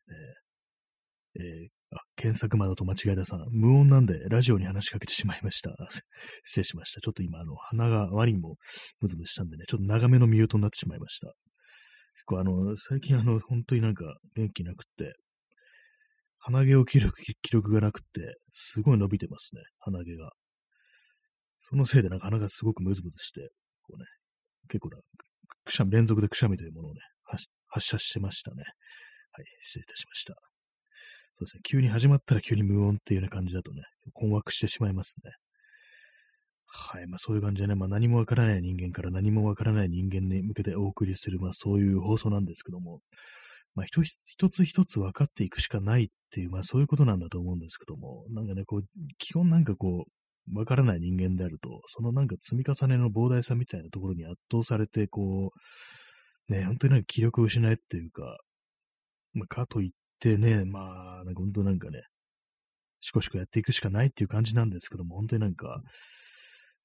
[0.08, 5.70] えー、えー、あ、検索窓と間違えたさん、無音なんでラジオに話しかけてしまいました。
[6.42, 7.00] 失礼しました。
[7.00, 8.56] ちょっと今、あの、鼻があまりにも
[9.00, 11.32] ムズムズしたんでね、ちょっと長めのミュートになってしまいました。
[12.14, 15.14] 結構あの、最近あの、本当になんか元気なくって、
[16.38, 20.32] 鼻毛を切る記録がなくって、すごい伸びてますね、鼻毛が。
[21.58, 23.50] そのせいでなんか鼻がすごくムズムズして、
[23.82, 24.06] こうね、
[24.68, 24.98] 結構な、
[25.64, 27.00] くしゃみ、連続でくしゃみというものをね、
[27.68, 28.62] 発射してましたね。
[29.32, 30.34] はい、失礼いたしました。
[31.38, 33.82] そうですね、急に始まったら急に無音っていうような感じだとね、
[34.14, 35.32] 困惑してしまいますね。
[36.66, 37.06] はい。
[37.06, 43.00] まあそういう感じでね、まあ何もわからない人間から何もわからない人間に向けてお送りする、まあそういう放送なんですけども、
[43.74, 48.84] まあ一つ一つ一つ分かっていくしかないっていう、まあそういうことなんだと思うんですけども、なんかね、こう、
[49.18, 50.06] 基本なんかこ
[50.52, 55.52] う、わからない人間であると、そのなんか積み重ねの膨大さみたいなところに圧倒されて、こ
[56.48, 58.38] う、ね、本当になんか気力を失えっていうか、
[59.34, 62.02] まあ、かといってね、まあ、なんか本当なんかね、
[63.00, 65.82] しこしこやっていくしかないっていう感じなんですけども、本当になんか、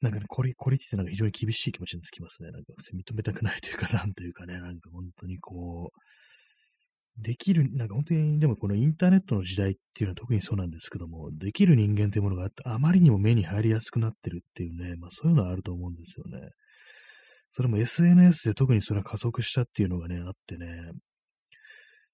[0.02, 2.52] なんかね、これ、これってなんか非常に厳しい気持ちになってきますね。
[2.52, 16.50] なんか認めたくないというか、なんというかね、なんか本当にこう、できる、なんか本当に、でもこのインターネットの時代っていうのは特にそうなんですけども、できる人間というものがあって、あまりにも目に入りやすくなってるっていうね、まあそういうのはあると思うんですよね。
[17.52, 20.68] それも SNS で特にそれは加速したっていうのがね、あってね、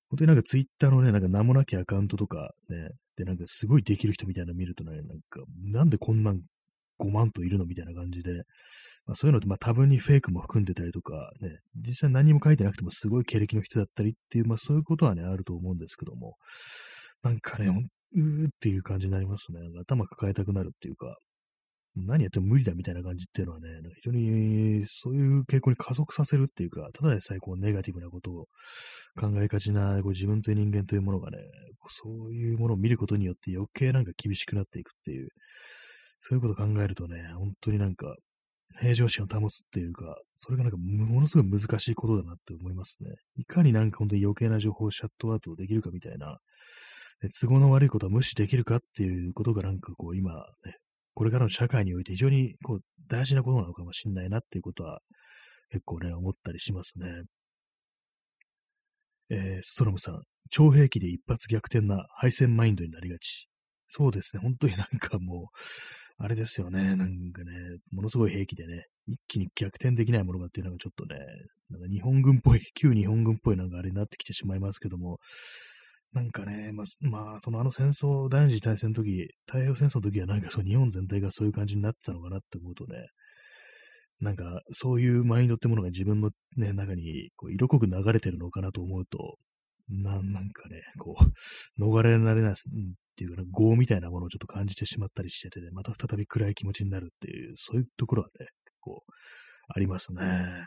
[0.09, 6.41] 本当になんかツイッターのね、なんか名もなきアカウントとかね、でなんかすごいできる人みたいなの見るとね、なんか、なんでこんなん
[6.99, 8.43] 5万といるのみたいな感じで、
[9.05, 16.35] まあ、そういうのってまあ多分にフェイクも含んでたりとか、ね、実際何も書いてなくてもすごい経歴の人だったりっていう、まあそういうことはね、あると思うんですけども、
[17.23, 19.59] なんかね、うーっていう感じになりますね。
[19.79, 21.17] 頭抱えたくなるっていうか、
[22.05, 28.45] 何やっても無理だみたいな感じっていうのはね、非常にそういう傾向に加速させるっていうか、ただでさえこうネガティブなことを
[29.19, 31.37] 考えがちなこう自分という人間というものがね、
[31.87, 35.29] そういうものを見ることによって余計なんか厳しくなっていくっていう、
[36.19, 38.15] そういうことを考えるとね、本当になんか
[38.79, 43.11] 平常心を保つっていうか、それがなんかものすごい難しいことだなって思いますね。
[43.37, 46.37] いかになんか本当に余計な情報をシャットアウトできるかみたいな、
[47.39, 50.33] 都合の悪いことは無視できるかっていうことがなんかこう今
[50.65, 50.75] ね、
[51.17, 54.99] これからの社会において非常にこう大事なことなのかもしれないなっていうことは
[55.71, 57.23] 結構ね、思ったりしますね。
[59.31, 63.47] えー、ストロムさん、超兵器で一発逆転な敗戦マインドになりがち。
[63.87, 65.49] そうですね、本当になんかも
[66.19, 67.51] う、あれですよね、なんかね、
[67.91, 71.17] ものすごい兵器でね、一気に逆転できないものがっていうのがちょっとね、
[71.71, 75.17] なんか日本軍っぽい、旧日本軍っぽいなんかあれになってきてしまいますけども、
[76.13, 83.07] なんかね、まあ、まあ、そのあの戦争、第二次大戦の時、太平洋戦争の時はなんかそう日本全体がそういう感じになってたのかなって思うとね、
[84.19, 89.37] なんかそういうマインドってものが自分のね、中にこう色濃く流れてるのかなと思うと、
[89.89, 92.55] ななんかね、こう、逃れられないっ
[93.15, 98.47] ていうか、ね、業みたいなものをちょっと感じてしまったりしててね、また再び暗い気持ちになるっていう、そういうところはね、
[98.81, 99.11] こう、
[99.69, 100.65] ありますね。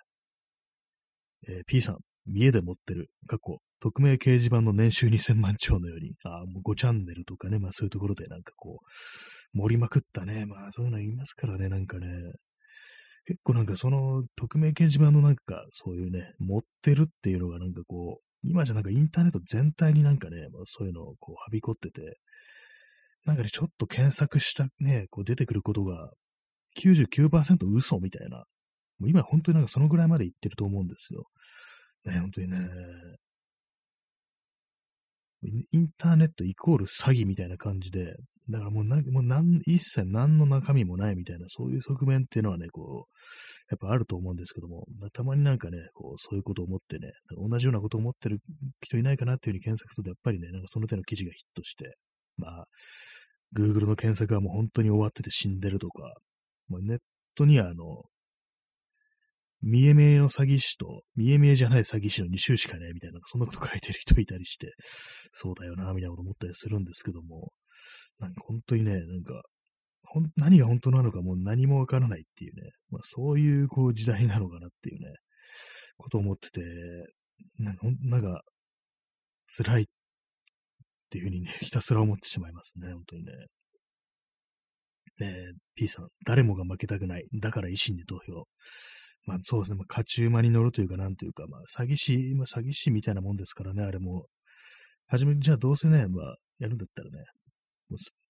[1.48, 12.06] えー、P さん、家で持ってる、過去、匿名掲示板の年収2000万兆のように、あもう5チャンネルとかね、まあそういうところでなんかこう、盛りまくったね、まあそういうの言いますからね、なんかね、
[13.26, 22.18] 結構なんかその匿名掲示板のなんかそういうね、持ってるっていうのがなんかこう、今じゃなんかインターネット全体になんかね、まあ、そういうのをこうはびこってて、
[23.26, 26.10] なんかね、ちょっと検索したね、こう出てくることが
[26.78, 28.44] 99%嘘みたいな、
[28.98, 31.24] もう今本当になんかそのぐらいまでいってると思うんですよ。
[32.04, 32.58] ね、本当にね、
[35.72, 38.14] インターネットイコール詐欺みたいな感じで、
[38.50, 43.10] だからもうな、もうなん、一切何の中身もないみたいな、そういう側面っていうのはね、こう、
[43.70, 48.38] やっぱあると思うんですけども、たまになんかね、こう、そういうことを思ってね、同じようなことを思ってる
[48.82, 51.94] 人いないかなっていうふうに検索すると、やっぱりね、なんかその手の記事がヒットして、
[52.36, 52.64] まあ、
[53.56, 56.02] Google の検索はもう本当に終わってて死んでるとか、
[56.68, 56.98] まあ、ネッ
[57.36, 58.02] トにはあの、
[59.62, 64.72] 見え見えの詐欺師と、見え見えじゃない詐欺師の2種しかねえ、みたいな、そんなこと書いてる人いたりして、
[65.32, 67.52] そうだよな、みたいなこと思ったりするんですけども、
[68.18, 69.42] なんか本当にね、なんか、
[70.02, 75.14] ほん何が本当なのかもう何もわからないっていうね、まあ、そういうこう時代なのかなっていうね、
[75.96, 76.62] ことを思ってて、
[77.58, 78.42] なんか、なんか
[79.46, 79.86] 辛いっ
[81.10, 83.32] ていうふうにね、 ひたすら思ってしまいますね、本当にね。
[85.18, 87.26] ねえ、P さん、誰もが負けたくない。
[87.34, 88.48] だから維新で投票。
[89.26, 94.26] まあそうですね、まあ、勝ち馬に乗るというか、なんというか、まあ詐欺師、まあ、詐欺師みたいなもんですからね、あれも。
[95.06, 97.24] はじめ、じゃあどうせね、まあ、やるんだったらね、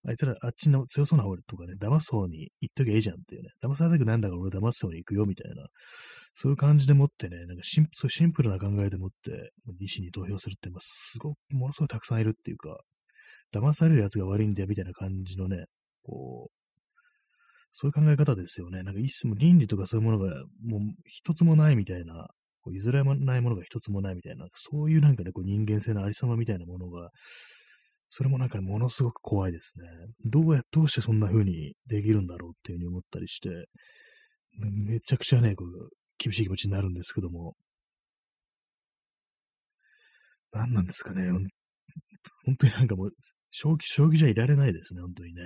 [0.07, 5.67] あいつらあっちの強そうな方とかね、騙す方に行っときゃいいじゃんっていうね、騙されたくないんだから俺騙す方に行くよみたいな、
[6.35, 12.79] そういう感じでもってね、なんかシンそううシンプルな考えでもって、医師に投票するって、まあ、すごく、ものすごいたくさんいるっていうか、
[13.53, 15.67] 騙される奴が悪いんだよみたいな感じのね、
[16.03, 16.60] こう、
[17.73, 18.83] そういう考え方ですよね。
[18.83, 22.29] なんか一も倫理とかそういうものがもう一つもないみたいな、
[22.63, 27.11] こう譲れないものが一つもないみたいな、そういうなんかね、こう人間性のありさまみたいなものが、
[28.11, 29.87] それもなんか、ものすごく怖いですね。
[30.25, 33.51] どうや、どうしてそんな風にできるんだろうっていう風に思ったりして、
[34.59, 37.55] めちゃくちゃね、こう、厳しい気持ちになるんですけども、
[40.53, 41.31] 何なんですかね。
[42.45, 43.11] 本当になんかもう、
[43.53, 45.43] 正気、正気じゃいられないですね、本当にね。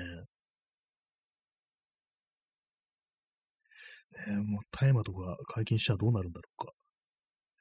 [4.28, 6.72] ねもう大麻とか解禁したらどうなるんだろうか。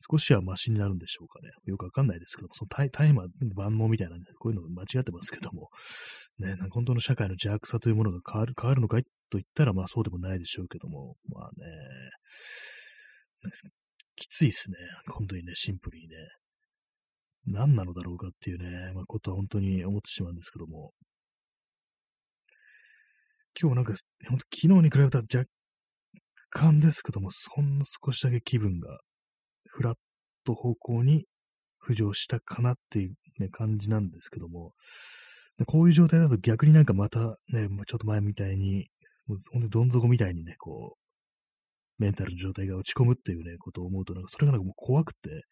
[0.10, 1.49] 少しはマシになるんでしょうかね。
[1.66, 3.22] よくわかんないですけども、その大大麻
[3.56, 5.70] 万能みたいなね、こういうの間違ってますけども、
[6.39, 11.66] ね、なんか本当の社会の邪悪さというものが変わる、変わるのかいと言ったら、まあそうでもないでしょうけども、まあね、
[14.16, 14.78] きついですね。
[15.08, 16.16] 本当にね、シンプルにね。
[17.45, 20.93] 何なのだろうかっていうね、まあ、ことは本当に思ってしまうんですけども。
[23.60, 23.93] 今日なんか、
[24.28, 25.45] 本当昨日に比べたら若
[26.54, 28.99] 干ですけども、そんな少しだけ気分が
[29.68, 29.95] フラッ
[30.45, 31.26] ト方向に
[31.86, 34.74] 浮上したかなっていう、ね、感じなんですけども、
[35.66, 38.88] こういう状態だと逆になんかまたね、ちょっと前みたいに、
[39.51, 45.43] ほんとどん底みたいにね、こう、メンタルの状態が落ち込むっていうね、ことを思うと、なんかそれがなんかもう怖くて、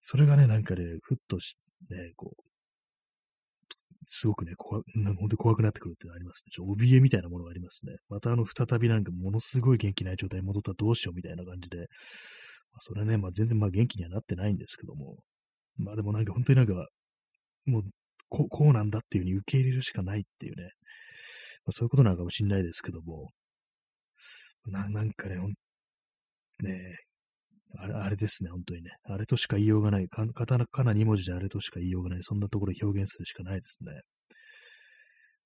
[0.00, 1.56] それがね、なんかね、ふっとし、
[1.90, 2.42] ね、こう、
[4.08, 6.50] すごくね、怖、本当に怖くなってくるっていうのがありますね。
[6.52, 7.96] ちょ怯えみたいなものがありますね。
[8.08, 11.88] またあの、再びなんかものすごい元気ない状態に戻ったらどうしようみたいな感じで、まあ、
[12.80, 15.16] それはね、まあ全然まあ元気にはなってないんですけども、
[15.76, 16.88] まあでもなんか本当になんか、
[17.66, 17.82] もう
[18.28, 20.70] ここうなんだっていう風に受け入れるしかないっていうね、
[21.64, 23.30] まあ、そういうことなのかもしれないですけども、
[24.66, 25.36] ななんかね、
[26.62, 26.98] ね
[27.76, 28.90] あれあれですね、本当にね。
[29.04, 30.08] あれとしか言いようがない。
[30.08, 32.22] カタカナ2文字であれとしか言いようがない。
[32.22, 33.92] そんなところ表現するしかないですね。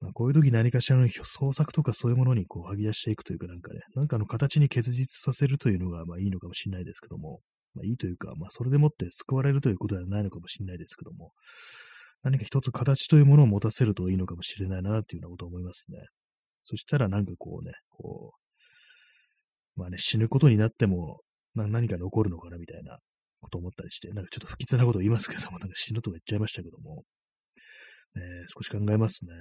[0.01, 7.41] まあ、こういう時何かしらの創作とかそういうものにこう吐き出していくというかなんかね、なんかの形に結実させるというのがまあいいのかもしれないですけども、
[7.75, 11.33] まあいいというか、まあそれでもって救われるということではないのかもしれないですけども、
[12.23, 15.99] 何か一つ形というものを持たせるといいのかもしれないなというようなことを思いますね。
[16.63, 18.35] そしたらなんかこうね、こ
[19.77, 21.21] う、まあね、死ぬことになっても、
[21.59, 22.99] な何か残るのかなみたいな
[23.41, 27.05] ことを思ったりして、なんかちょっと不吉なことを言いますけども、 なんか死ぬとか言っちゃいましたけども、
[28.15, 29.33] ね、少し考えますね。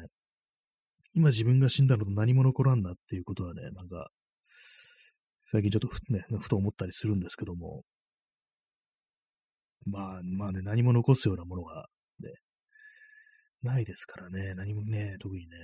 [1.13, 4.09] 今自分が死んだのと何も残らんなっていうことはね、なんか、
[5.45, 7.83] 最近ちょっとふ,、ね、ふと思ったりするんですけども、
[9.85, 11.87] まあ、まあね、何も残すようなものが、
[12.19, 12.33] ね、
[13.61, 15.57] ないですからね、何もね、特にね、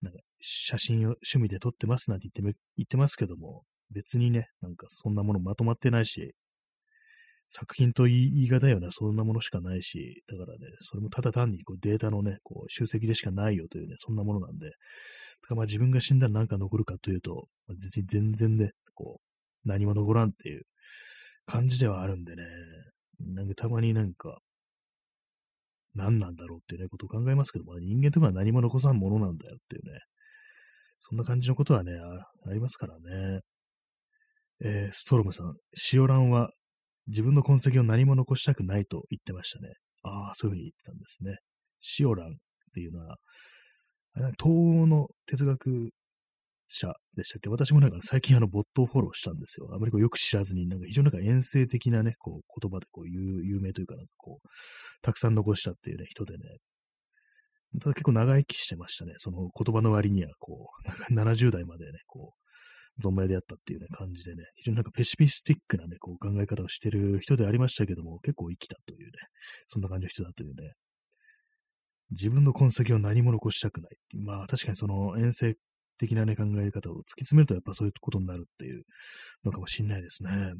[0.00, 6.34] なんか写真を趣味で撮ってますなんて言って言ってますけども、別にね、なんかそんなものまとまってないし、
[7.48, 14.76] 作品と言い方ようなそんなものしかないし、だからね、それもただ単にこうデータのね、こう集積でしかないよというね、そんなものなんで、だか
[15.50, 19.20] らまあ自分が死んだら何か残るかというと、別に全然ね、こ
[19.64, 20.62] う、何も残らんっていう
[21.46, 22.44] 感じではあるんでね、
[23.20, 24.38] なんかたまになんか、
[25.94, 29.98] 何なんだろうっていうね、ことを考えますけども、人間とかは何も残さんものなんだよっていうね、
[31.00, 31.92] そんな感じのことはね、
[32.46, 33.40] ありますからね。
[34.64, 36.50] えー、ストロムさん、シオランは
[37.06, 39.72] 自分の痕跡を何も残したくないと言ってましたね。
[40.02, 41.36] ああ、そういうふうに言ってたんですね。
[41.80, 42.30] シオランっ
[42.74, 43.16] ていうのは、
[44.14, 45.90] 東欧の哲学
[46.68, 47.48] 者でしたっけ？
[47.48, 49.68] 私もなんか最近あのボットフォローしたんですよ。
[49.72, 54.48] あまりこうよく知らずに、なんか非常になんか遠征的なね、こう言葉でこう有有名というかなんかこう、
[55.02, 56.40] たくさん残したっていうね、人でね、
[57.80, 59.14] ただ結構長生きしてましたね。
[59.18, 60.70] その言葉の割には、こ
[61.10, 62.47] う、 70代までね、こう、
[63.02, 69.12] 存命であったっていうね、感じでね、非常になんかペシピスティックなね、こう考え方をしてる人でありましたけども、結構生きたというね、
[69.66, 70.72] そんな感じの人だというね、
[72.10, 75.56] 自分の痕跡を何も残したくないい、まあ確かにその遠征
[75.98, 78.84] 的なね、考え方を突き詰めるとやっぱそういうことになるっていう
[79.44, 80.54] のかもしれないですね。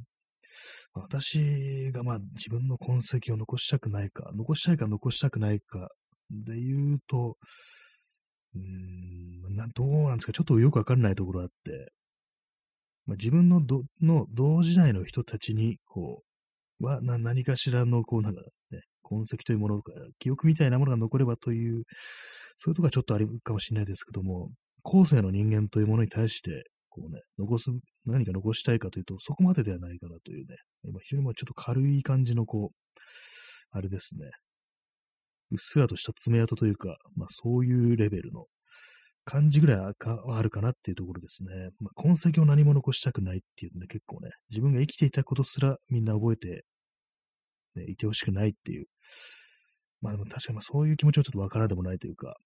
[0.94, 5.88] 私がまあ自分の痕跡を残したくないか、残したいか残したくないか
[6.30, 7.36] で言うと、
[8.54, 8.60] うー
[9.52, 11.92] んなどうなんですか、ちょっとよくわかんないところあって、
[13.08, 16.22] まあ、自分のどの同時代の人たちに、こ
[16.80, 21.84] う、はな何かしらの、こう、なんかね、痕跡というものとか、記憶みたいなものが残ればという、
[22.58, 24.50] そういうとこはちょっとあるかもしれないですけども、
[24.82, 27.70] 後世の人間というものに対して、こうね、残す、
[28.04, 32.98] 何か残したいかというと、そこまでではないかなというね、今非常にまちょっと軽い感じの、こう、
[33.70, 34.26] あれですね、
[35.50, 38.44] うっすらとした爪痕というか、まあそういうレベルの
[39.28, 39.92] 感じぐらいは
[40.38, 41.50] あるかなっていうところですね。
[41.80, 46.64] まあ、痕跡を何も残したくないっていうので、結構ね、自分が生きていたことすらみんな覚えて、
[47.76, 48.86] ね、いてほしくないっていう。
[50.00, 52.36] まあでも確かにまそういう気持ちはちょっとわからでもないというか、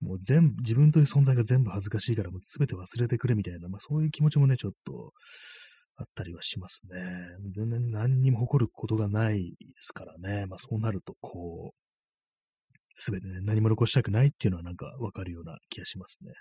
[0.00, 5.12] もう全部、自分という存在が全部恥ずかしいからもう全て忘れてくれみたいな、まあそういう気持ちもね、ちょっと
[5.96, 7.00] あったりはしますね。
[7.54, 10.46] 全然何にも誇ることがないですからね。
[10.46, 11.87] まあそうなると、こう、
[13.00, 16.32] すべてね、何も残したくないっていうのはなんかわかるような気がしますね。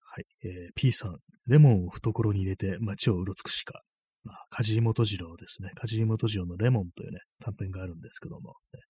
[0.00, 0.24] はい。
[0.44, 3.82] えー、P さん、レモンを懐に入れて街をうろつくしか。
[4.24, 5.70] まあ、梶本次郎ですね。
[5.76, 8.80] 梶本次郎のレモンというね、短編があるんですけども、ね、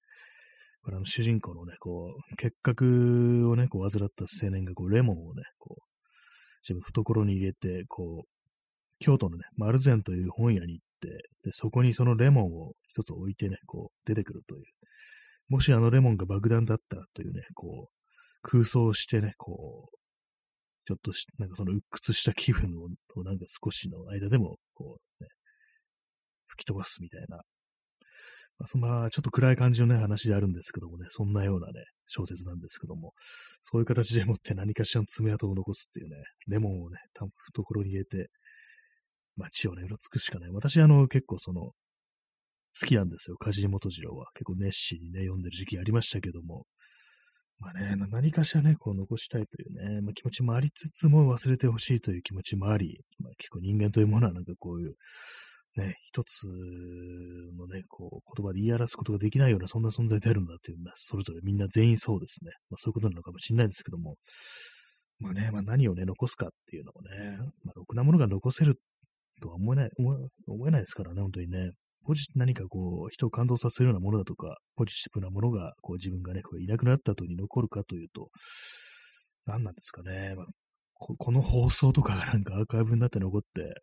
[0.82, 5.82] これあの主人公のね、こう、結核をね、こう、患った青年がこう、レモンをね、こう、
[6.62, 8.28] 自分懐に入れて、こう、
[9.00, 11.08] 京都のね、丸善という本屋に行って、
[11.42, 14.64] で、そこにそのレモンを一つ置いてね、こう、出てくるという、
[15.48, 17.96] もしあのレモンが爆弾だったらというね、こう、
[18.42, 19.96] 空想してね、こう、
[20.86, 22.88] ちょっとし、なんかその鬱屈した気分を、
[23.24, 25.28] なんか少しの間でも、こう、ね、
[26.46, 27.38] 吹き飛ばすみたいな。
[28.58, 33.12] まあ、そんな、ちょっと暗い感じのね、話であるんですけどもね、そんなようなね、小説なんですけども、
[33.62, 36.16] そういう形でもって何かしらの爪痕を残すっていうね、
[36.46, 36.98] レモンをね、
[37.52, 38.30] 懐に入れて、
[39.36, 40.50] 街をね、うろつくしかない。
[40.50, 41.72] 私、あの、結構その、
[42.80, 43.36] 好きなんですよ。
[43.36, 44.26] 梶本次郎は。
[44.34, 46.66] 結構熱心にね、読んでる時期ありましたけども。
[47.58, 54.94] まあね、何かしらね、こう残したいというね、まあ、気持ちもありつつも忘れてほしいという気持ちもあり、まあ、結構人間というものはなんかこういう、
[55.78, 56.48] ね、一つ
[57.56, 62.50] のね、こう、言葉で言い表すことができないような、そんな存在であるんだという、まあ、それぞれみんな全員そうですね。
[62.68, 64.16] まあ、そういうことなのかもしれないですけども、
[65.18, 68.78] まあね、まあ何をね、残すかっていうのもね、まあ、ろくなものが残せる
[69.40, 69.90] とは思えない、
[70.46, 71.70] 思えないですからね、本当にね。
[72.06, 78.30] ポジ何かこう、人を感動させるようなものだとか、ポジティブなものが、こう自分がね、こういなくなった後に残るかというと、
[79.46, 80.34] 何なんですかね。
[80.36, 80.46] まあ、
[80.94, 83.82] ここの放送とかがなんかアーカイブになって残って、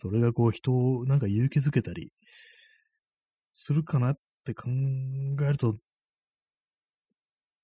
[0.00, 2.12] それがこう人をなんか勇気づけたり
[3.52, 5.76] するかなって考えると、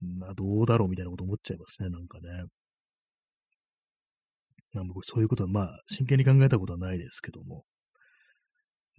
[0.00, 2.28] まあどうだろうみたいなこと思っちゃいますね、なんかね。
[4.74, 7.64] なん僕そういうことはまあ真剣に考えたことはないですけども、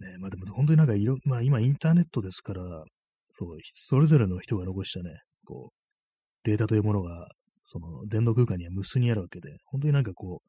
[0.00, 2.62] ね、まあでも本当になんかいろ、まあ今インターネットですから、
[3.30, 5.76] そう、それぞれの人が残したね、こう、
[6.44, 7.28] データというものが、
[7.64, 10.48] その電動空間には無数にあるわけで、本当になんかこう、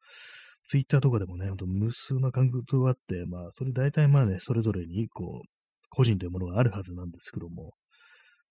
[0.65, 5.47] ツイッターとかでもね、ほんと無数な感覚があって、まあ、それ大体まあね、それぞれに、こう、
[5.89, 7.71] 個人というものがあるはずなんですけども、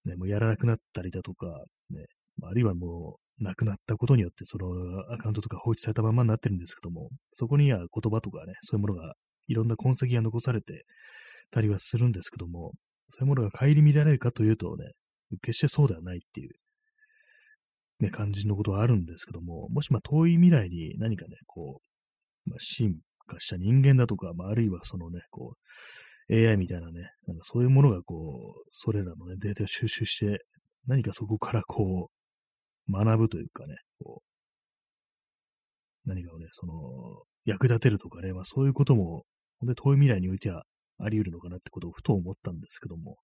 [0.06, 1.46] ね、もうやらなくなったりだとか、
[1.90, 2.06] ね、
[2.42, 4.66] あるいはもう、亡くなったことによって、その
[5.12, 9.14] アカウントとか放置されたままになってるんですけども、そこには言葉とかね、そういうものが
[9.48, 10.84] いろんな痕跡が残されて
[11.50, 12.72] たりはするんですけども、
[13.08, 14.92] そういうものが顧みられるかというとね、
[15.42, 16.50] 決してそうではないっていう、
[18.00, 21.80] ね、感じのことはあるんですけども、もしまあ遠い未来に何かね、こ
[22.46, 25.54] う、まあ、進化した人間だとか、まあ、あるいはそのね、こ
[26.28, 30.44] う、AI みたいなね、なんかそういうものがこう、それらのね、データを収集して、
[30.86, 32.10] 何かそこからこ
[32.88, 34.22] う、学ぶというかね、こ
[36.04, 36.72] う、何かをね、その、
[37.44, 39.24] 役立てるとかね、まあそういうことも
[39.60, 40.64] 本当に遠い未来においては
[40.98, 43.16] あり得るのかなってことをふと思ったんですけども、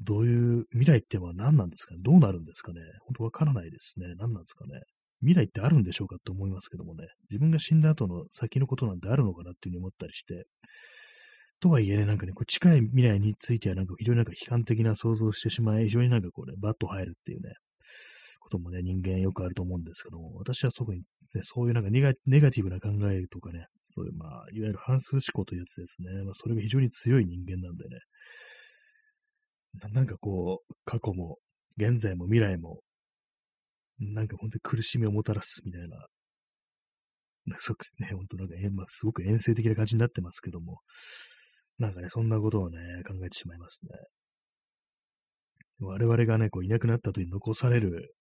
[0.00, 2.00] どういう未来ってのは何なんですかね？
[2.02, 2.80] どうなるんですかね？
[3.00, 4.08] 本当わからないですね。
[4.18, 4.80] 何なんですかね？
[5.20, 10.44] 未来ってあるんでしょうかって思いますけどもね、自分が死んだ後の先のことなんてあるのかなっていうふうに思ったりして、
[11.58, 17.54] とはいえね、なんかね、こう近い未来についてはなんか非常になんか悲観的な想像をしてしまい、非常になんかこうね、バッと入るっていうね、
[18.40, 21.00] こともね、人間よくあると思うんですけども、私は特に、
[21.34, 23.64] ね、そういうなんかネガティブな考えとかね、
[23.96, 26.22] そういう、まあ、いわゆる反数思考というやつですね。
[26.24, 27.96] まあ、それが非常に強い人間なんでね。
[29.92, 31.38] なんかこう、過去も
[31.78, 32.80] 現在も未来も、
[33.98, 36.06] なんか本当に苦しみをもたらすみたいな、
[37.58, 40.80] そね、本当なんか、まあ、すごく遠征的な感じになってますけども、
[41.78, 43.88] なんかね、そんなことをね、考えてしまいますね。
[45.80, 48.14] 我々がね、こういなくなったという残される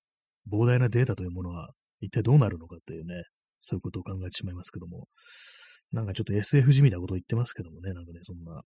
[0.52, 1.70] 膨大なデータというものは
[2.02, 3.24] 一体どうなるのかっていうね、
[3.62, 5.08] そういうことを考えてしまいますけども、
[5.92, 8.62] なんかちょっと SF 地味なこと言ってますけどもね、なんかね、そんな、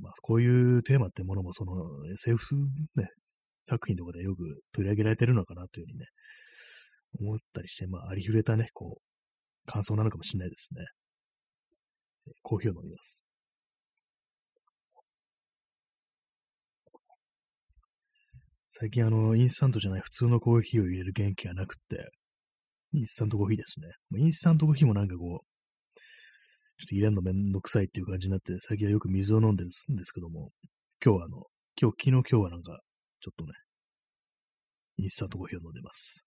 [0.00, 1.74] まあ、こういうテーマってものも、その
[2.12, 2.56] SF
[2.96, 3.08] ね、
[3.62, 4.42] 作品とかでよく
[4.72, 6.06] 取り上げられてるのかなというふうにね、
[7.20, 10.84] 思ったりして、まあ、ありふれたね、こう、感想なのかもしれないですね。
[12.42, 13.24] コーヒーを飲みます。
[18.70, 22.10] 最近あの、インスタントじゃない普通のコーヒーを入れる元気がなくって、
[22.94, 23.88] インスタントコーヒーですね。
[24.18, 25.46] インスタントコーヒーもなんかこう、
[26.82, 30.50] ちょっと入れるのめんどくさいっていう感じになって、最近はよく水を飲んでるんですけども、
[31.04, 31.44] 今日はあの、
[31.80, 32.80] 今日、昨日今日はなんか、
[33.20, 33.52] ちょっとね、
[34.96, 36.26] インスタントコーヒーを飲んでます。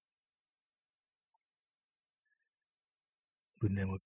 [3.64, 3.98] ね、もう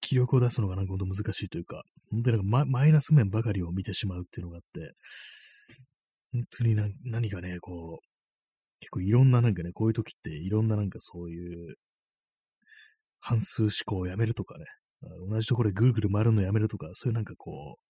[0.00, 1.82] 気力を出すのがなんか本当難しいというか、
[2.12, 4.92] 本当になんかママイナス面ばかりを見てしまうっていうのがあって、
[6.32, 8.06] 本当に何何かね、こう、
[8.78, 11.74] 結構いろんななんかね、こういう時っていろんななんかそういう
[13.18, 14.64] 半数思考をやめるとかね、
[15.02, 17.88] 同じところでぐるぐる回るのやめるとか、そういうなんかこう、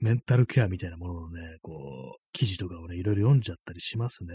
[0.00, 4.34] メンタルケアみたいなもののね、こう、記事とかをね、いろいろ読んじゃったりしますね。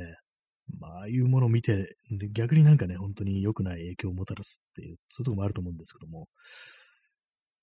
[0.79, 1.95] まあ、ああいうものを見て、
[2.33, 6.27] 逆になんかね、本当に良くない影響をもたらすっていう、そういうとこもあると思うんですけども、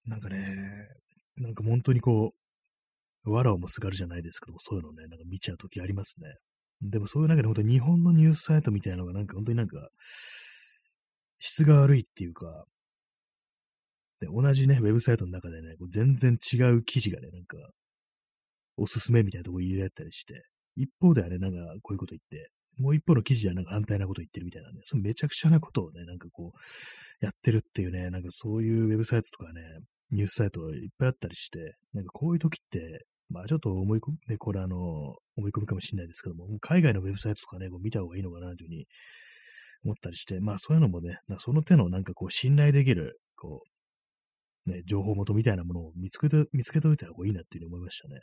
[0.06, 0.88] なんかね、
[1.36, 2.34] なんか本当にこ
[3.26, 6.34] う、藁をもすがるじゃないですけども、そういうのをね、なんか見ちゃうときありますね。
[6.82, 9.88] でもそういう中で本当に日本のニュースサイトみたいなのがなんか本当になんか、
[11.38, 12.64] 質が悪いっていうか、
[14.24, 17.56] で同じね、ウェブサイトの中でね、こう全然違う記事がね、なんか、
[18.76, 20.42] おすすめみたいなとこ入れられたりして、
[20.76, 29.60] 一方ではね、なんかこういうこと言って、もう一方の記事はなんか反対なこと言ってるみたいなね、そのめちゃくちゃなことをね、なんかこう、やってるっていうね、なんかそういうウェブサイトとかね、
[30.10, 34.76] ニュースサイトいっぱいあったりして、なんかこういう時って、まあちょっと思い込み、ね、これあの、
[35.36, 38.86] 思い込みかもしれないですけども、海外のウェブサイトとかね、こう見た方がいいのかなというふうに
[39.84, 43.73] 思ったりして、まあそういうのもね、その手のなんかこう信頼できる、こう、
[44.66, 48.20] ね、情報元みたいなものを見つけて、見つけておいた方がいいなっていうふうに思いましたね。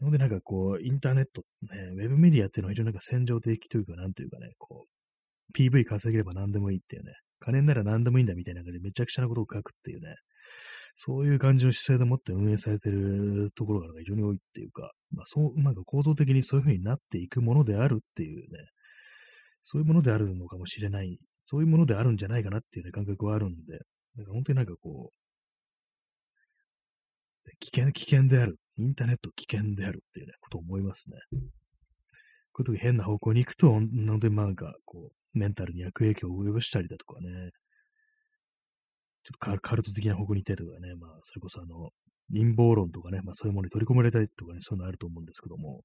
[0.00, 10.14] なのでなんかこう、インターネット、ね、ウェブメディアっていうのは非常になんか戦場的というか、なんというかね、こう、PV 稼げれば何でもいいっていうね、金なら何でもいいんだみたいな感じでめちゃくちゃなことを書くっていうね、
[10.94, 18.58] そういう感じの姿勢でもって運営されてるところが非常に多いっていうか、まあそう、なんか構造的にそういう風になっていくものであるっていうね、
[19.64, 23.78] そういうものであるのかもしれない、そういうものであるんじゃないかなっていうね、感覚はあるんで、
[24.18, 25.18] だから本当になんかこう、
[27.60, 28.58] 危険、危険である。
[28.78, 31.16] インターネット危険であるっていうね、ことを思いますね。
[32.52, 33.88] こういう時変な方向に行くと、本
[34.20, 37.28] 当になんか、こう、メンタルに悪影響を及ぼしたりだとかね、
[39.24, 41.90] ちょっとカルト的な方向に行ったりとかね、まあ、それこそあの、
[42.32, 45.82] 陰謀論とかね、まあそういうものに取り込まれたりとかね、そういうのあると思うんですけども、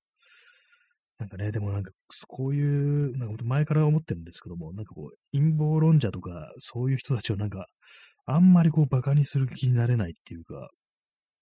[1.19, 1.91] なんかね、でもなんか、
[2.27, 7.67] こういう、なんか前から思ってるんですけども、なんかこう、陰謀論者とか、そういう人たちをなんか、
[8.25, 10.69] あんまりこう、馬鹿にする気になれないっていうか、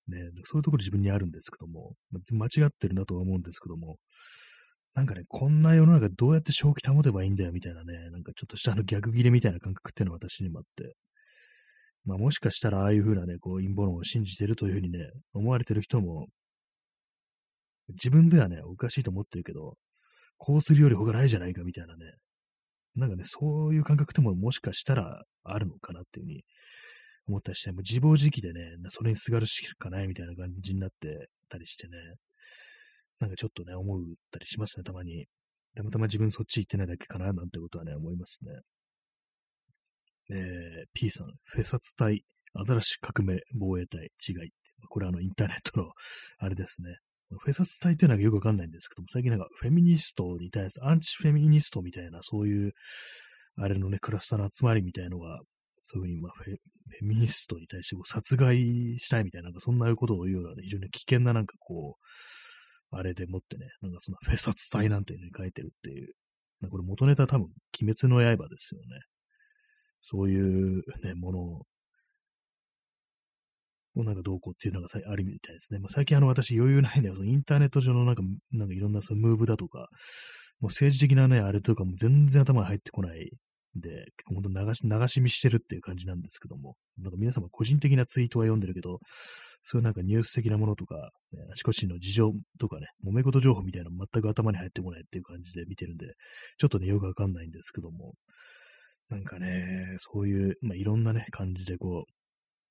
[0.07, 1.93] ね、そういうところ自分にあるんですけども、
[2.31, 3.97] 間違ってるなとは思うんですけども、
[4.93, 10.95] なんかね、こんな世の中どうやって正気保てばいいんだよみたいなね、なんかちょっとしたあの逆切れみたいな感覚っていうのは私にもあって、
[12.03, 14.99] まあもしかしたらああいうふうなね、こう陰謀論を信じてるというふうにね、
[15.33, 16.27] 思われてる人も、
[17.93, 19.75] 自分ではね、おかしいと思ってるけど、
[20.37, 22.13] こうするより他ないじゃないかみたいなね、
[22.95, 26.43] なんかね、そういう感覚ってももしかしたらあるのかなっていうふうに
[27.27, 31.97] 思ったりして、もう自暴自棄でね、それにすがるしかないみたいな感じになってたりしてね、
[33.19, 35.27] なんかちょっとね、思ったりしますね、たまに。
[35.75, 38.51] たまたま自分そっち行ってないだけかな、なんてことはね、思いますね。
[40.31, 44.53] えー、P さん、フェサツ隊、アザラシ革命防衛隊違いって、
[44.89, 45.91] これはあのインターネットの
[46.39, 46.97] あれですね。
[47.39, 52.73] フェサツ隊っていうのはよくわかんないんですけども、最近なんかフェミニストに対する、アンチフェミニストみたいな、そういう、
[53.55, 55.39] あれのね、クラスターの集まりみたいのが、
[55.75, 56.55] そういうふうに、まあフェ、
[57.01, 58.57] ミニストに対してこう殺害
[58.99, 66.13] したいみたいな、なんかそんなことを言うような、ね、非常に危険ななんかこう、あれでもってね、なんかそのフェサツ隊なんていうのに書いてるっていう、
[66.69, 67.47] これ元ネタ多分、
[67.81, 68.99] 鬼滅の刃ですよね。
[70.01, 71.61] そういうね、もの
[73.95, 75.79] を、なんかどうこうっていうのがあるみたいですね。
[75.79, 77.15] まあ、最近あの私余裕ないんだよ。
[77.15, 79.89] そのインターネット上のなんか、なんかいろんなそのムーブだとか、
[80.59, 83.31] もう政治的なね、あれとかも全然頭に入ってこない
[83.77, 88.99] んで、結構本当流し、流し見してるっていう感じなんですけども、なんか皆様個人的なツイートは読んでるけど、
[89.63, 96.13] そういうなんかニュース的なものとか、ね、あちこちの事情とかね、揉め事情報みたいなの全く頭に入ってこないっていう感じで見てるんで、
[96.57, 98.13] ちょっとね、よくわかんないんですけども、
[99.09, 102.20] なんかね、そういう、まあ、いろんなね、感じでこう、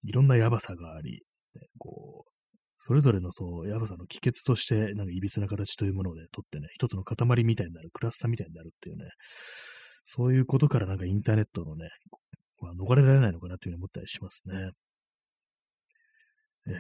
[0.03, 1.23] いろんなやばさがあり、
[1.55, 2.31] ね、こう、
[2.79, 9.05] それぞれのそう、やばさの帰結として、なんかいびつな形というものをね、取ってね、一つの塊みたいになる、クラスターみたいになるっていうね、
[10.05, 11.91] そういうことからなんかインターネットのね、
[12.61, 14.71] まあ、逃れられないのかなというふうに思ったりしますね。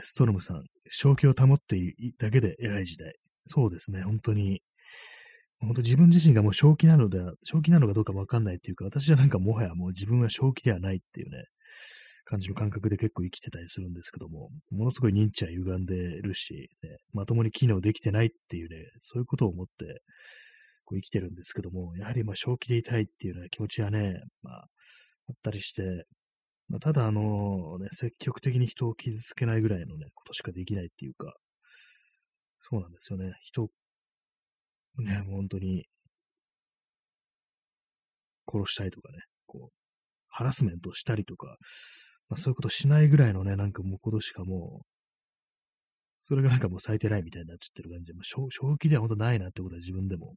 [0.02, 3.14] ストロムさん、正気を保っているだけで偉い時代。
[3.46, 4.62] そうですね、本当に。
[5.58, 11.44] 本当自分自身がもう正気なので、正気なのかどうかわかんないっていうか、私はなんかもはやもう自分は正気ではないっていうね、
[12.24, 20.02] 感じの感覚で結構生きてたりするんですけども、ものすごい認知は歪んでるし、ね、まともに機能できてないっていうね、そういうことを思って、
[20.84, 24.54] こう生きてるんですけども、やはりまあ正気でいたいっていうような気持ちはね、まあ、
[25.28, 26.06] あったりして、
[26.68, 31.34] まあ、ただあの、ね、積極的に人を傷つけないぐらいのね、ことしかできないっていうか、
[32.62, 33.32] そうなんですよね。
[33.42, 33.68] 人、
[34.98, 35.86] ね、本当に、
[38.46, 39.74] 殺したいとかね、こう、
[40.28, 41.56] ハラスメントしたりとか、
[42.30, 44.86] まあ、そういうことしないぐらいのね、なんかもうことしかもう、
[46.14, 50.34] それがなんかもう最低ラインみたいになっちゃってる感じで、まあ、正正気では本当ないなってことは自分でも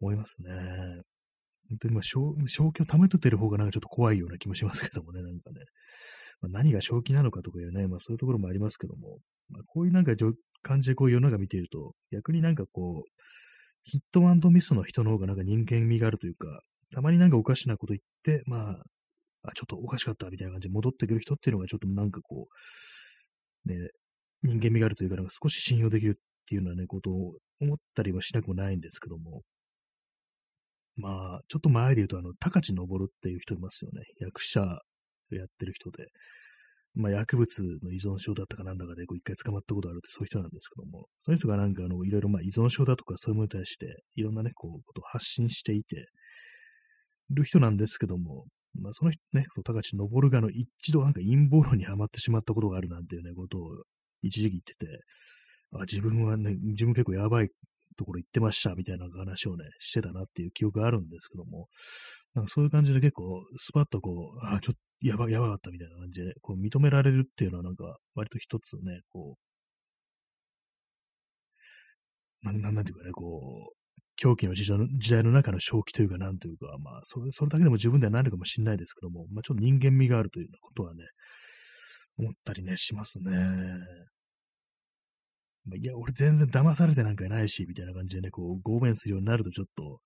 [0.00, 0.50] 思いますね。
[1.68, 5.60] 本当にまあ正正気を貯めとってる方がなんかちょっと怖いような気もしますけどもね、なんかね。
[6.40, 10.12] まあ、何が正気なのかとかいうね、まあそういうところもありますけども、まあ、こういうなんか
[10.62, 13.10] 感じでこう世の中見ていると、逆になんかこう、
[13.82, 16.60] ヒットミスの人の方がなんか人間味があるというか、
[16.94, 18.82] たまになんかおかしなこと言って、まあ、
[19.48, 22.48] あ、ちょっとおかしかったみたいな感じで戻ってくる人っていうのがちょっとなんかこ
[23.66, 23.90] う、ね、
[24.42, 29.42] 人間味があるというか、なんか少し信用できるっていうようなね、ことを思ったりはしなくもないんですけども、
[30.96, 34.02] まあ、ちょっと前で言うと、あの、高知昇っていう人いますよね。
[34.20, 34.60] 役者
[35.30, 36.08] やってる人で、
[36.94, 46.06] まあ、薬物の依存症だったかなんだかで、こう、一回捕まったことあるってそういう人なんですけども、その人がなんか、あの、いろいろ、まあ、依存症だとか、そういうものに対して、いろんなね、こう、ことを発信していて、
[47.30, 53.62] る人なんですけども、まあ、その人ね、その高知昇がの一度なんか陰謀論にはまってしまったことがあるなんていうね、ことを
[54.22, 55.04] 一時期言ってて、
[55.74, 57.50] あ、自分はね、自分結構やばい
[57.96, 61.68] ところ行ってましたみたいな話をね、してたなっていう記憶があるんですけども、
[62.34, 69.48] なんかそういう感じで結構スパッとこう、あ、ちょっとやば、やばかったみたいな感じで、こう認められるっていうのはなんか割と一つね、こう、
[72.46, 73.77] なんなんていうかね、こう、
[74.18, 81.04] 狂気の時代の時代の中の正気というか、なんというか、まあそれ、それだけでも十分ではないのかもしれないですけども、まあ、ちょっと人間味があるというようなことはね、
[82.18, 83.30] 思ったりね、しますね。
[85.66, 90.00] ま、いや、俺全然騙されてなんかいないし、みたいな感じでね、こう、合弁するようになるとちょっと、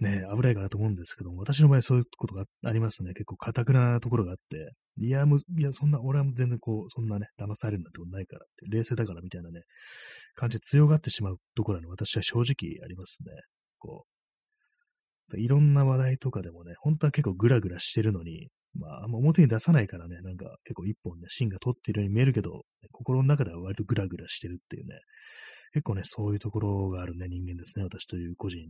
[0.00, 3.14] ね、危ないかなと思うんですけども、私の場合そういうことがありますね。
[3.14, 9.62] 結構堅くなところがあって、いや、む、いや、そんな、俺は全然こう、そんなね、騙されるなんてことないからって、冷静だからみたいなね、
[10.34, 13.32] 感じで強がってしまうところに私は正直ありますね。
[13.78, 14.06] こ
[15.32, 25.00] う、いろんな話題とかでもね、本当は結構グラグラしてるのに、まあ、あんま表に出さないからね、なんか結構一本ね、芯が通ってるように見えるけど、心の中では割とグラグラしてるっていうね、
[25.72, 28.68] 結構ね、そういうところがあるね、人間ですね、私という個人、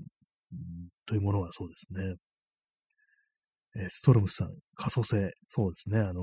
[1.07, 2.15] というものはそうですね。
[3.77, 6.23] えー、ストロムさん、可塑性、そうですね、あの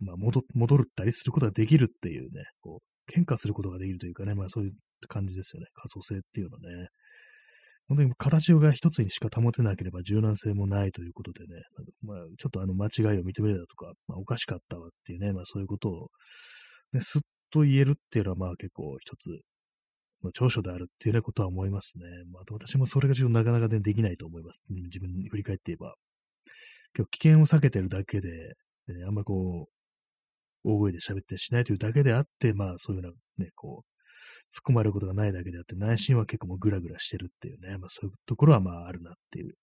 [0.00, 4.72] まあ、戻、戻ったりすることができるっていうね、こう、喧嘩することができるというかね、まあそういう
[5.08, 5.66] 感じですよね。
[5.74, 6.88] 可塑性っていうのね。
[7.88, 11.62] 本当に形が一つにしか保てなければ柔軟性もないということでね、
[12.02, 16.08] まあ、ちょっとあの間違いを認めるだとか、まあ、おかしかったわっていうね、まあそういうことを、
[16.92, 19.40] ね、すっと言えるっていうのはまあ結構一つ
[20.24, 22.04] の長所であるっていうねことは思いますね。
[22.32, 24.62] まあ、私もそれがちょっとなかなか、ね、できないと思います。
[24.68, 25.94] 自分に振り返って言えば。
[26.96, 28.28] 今日危険を避けてるだけで、
[28.88, 39.54] ね、あんまこう、大声で喋ってしないというだけであって、まあそういうようなね、こう、突っ込まれることがないだけであって、内心は結構もうグラグラしてるっていうね、まあそういうところはまああるなっていう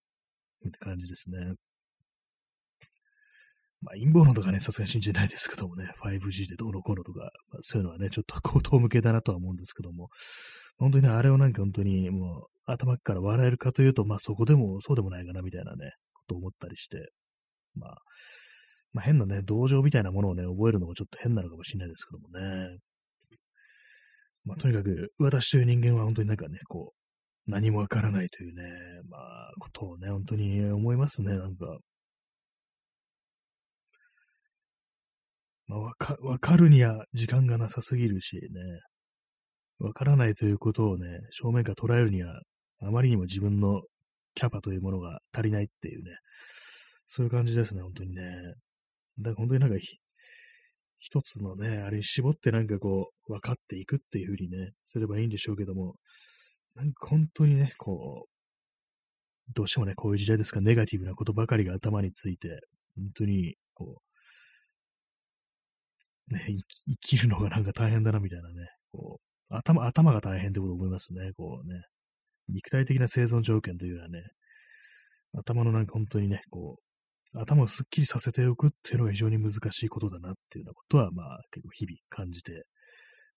[0.80, 1.56] 感じですね。
[3.86, 7.30] まあ陰謀論とかね、さすがに信じないですけどもね、5G でどうのこうのとか、まあ、
[7.62, 10.10] そういうのはね、ちょっと口頭向けだなとは思うんですけども、
[10.78, 17.12] 本当にね、あれをなんか本当にもう頭から笑えるかというと、まあそこでもそうでもないかなみたいなね、ことを思ったりして、
[17.76, 17.96] まあ、
[18.92, 22.78] まあ変なね、同情みたいなものをね、覚えるのもちょっと変なのかもしれないですけどもね。
[24.46, 26.94] まあ、とにかく、私という人間は本当になんかね、こ
[27.48, 28.64] う、何もわからないというね、
[29.10, 31.66] まあ、ことをね、本当に思いますね、なんか。
[35.68, 38.42] まあ、わか、わかるには時間がなさすぎるしね、
[39.80, 42.42] わからないということをね、正面から捉えるには、
[42.82, 43.82] あまりにも自分の
[44.36, 46.12] キャパというものが足りないっていうね、
[47.08, 48.24] そういう感じですね、本当にね。
[49.20, 49.98] だから本当になんかひ
[51.00, 55.96] 一つのね、あれに絞ってなんかこう、分かっていくっていう風にね、すればいいんでしょうけども、
[56.76, 62.60] なんか本当にね、こう、どうしてもね、こういう時代ですか、ネガティブなことばかりが頭について、
[62.96, 64.15] 本当に、こう、
[66.30, 66.46] ね、
[66.88, 71.82] 生きるのがなんか大変だなみたいなね、こう、頭、頭が大変ってこと思いますね、こうね。
[72.48, 74.22] 肉体的な生存条件というのはね、
[75.38, 82.64] 頭のなんか本当にね、こう、頭をすっきりさせておくっていうのが非常に難しいことだなっていうようなことは、まあ、結構日々感じて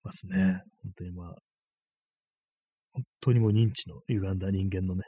[0.02, 0.62] ますね。
[0.82, 1.34] 本当にまあ、
[2.92, 5.02] 本当にもう認知の歪んだ人間のね、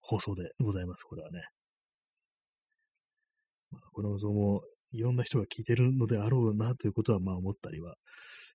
[0.00, 1.40] 放送でございます、これはね。
[3.70, 4.62] まあ、この放送も
[4.94, 7.96] いろんな人が聞いてるのであろうなということはまあ思ったりは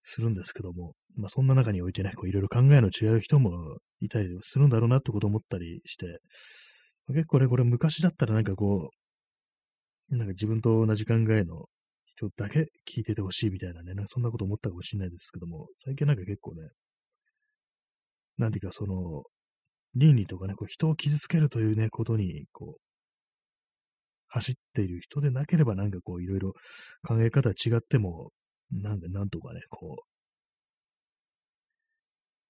[0.03, 6.19] するんですけども、まあそんな中においてね、こういろいろ考えの違う人もいたりするんだろうなってことを思ったりして、
[7.07, 8.89] まあ結構ね、これ昔だったらなんかこ
[10.09, 11.65] う、なんか自分と同じ考えの
[12.05, 16.61] 人だけ聞いててほしいみたいなね、なんかそんなこと思ったかもしれないですけども、最近なんか結構ね、
[18.37, 19.23] なんていうかその、
[19.95, 22.88] 倫理とかね、こう人を傷つけるというね、ことに、こう、
[24.29, 26.53] 走っている人でなければ、なんかこう、いろいろ
[27.07, 28.31] 考え方違っても、
[28.71, 30.05] なんか、なんとかね、こ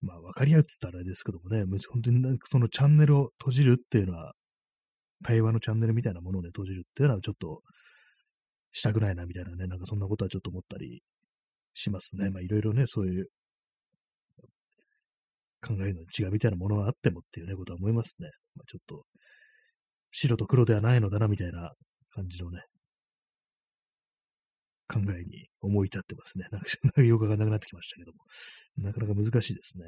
[0.01, 4.33] う、まあ、わかり合うって言ったらあれですけどもね、本当になんかそのチャンネルを閉じるっていうのは、
[5.23, 7.61] 対話のチャンネルみたいなものをね、閉じるっていうのはちょっと、
[8.71, 11.01] したくないな、みたいなね、なんかそんなことはちょっと思ったり
[11.73, 12.29] しますね。
[12.29, 13.27] まあ、いろいろね、そういう
[15.61, 18.29] 考えの違うみたいなものがあってもっていうね、ことは思いますね。
[18.55, 19.05] まあ、ちょっと、
[20.11, 21.73] 白と黒ではないのだな、みたいな
[22.13, 22.63] 感じのね、
[24.87, 26.47] 考えに思い至ってますね。
[26.51, 28.17] なんか、内容がなくなってきましたけども、
[28.77, 29.85] なかなか難しいですね。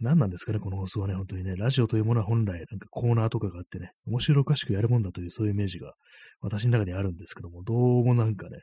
[0.00, 5.92] 何なんですかね、この放送はね、本当にね、ラジオというものは本来、なんかコーナーとかがあってね、面白おかしくやるもんだという、そういうイメージが
[6.40, 8.62] 私の中にあるんですけども、どうもなんかね、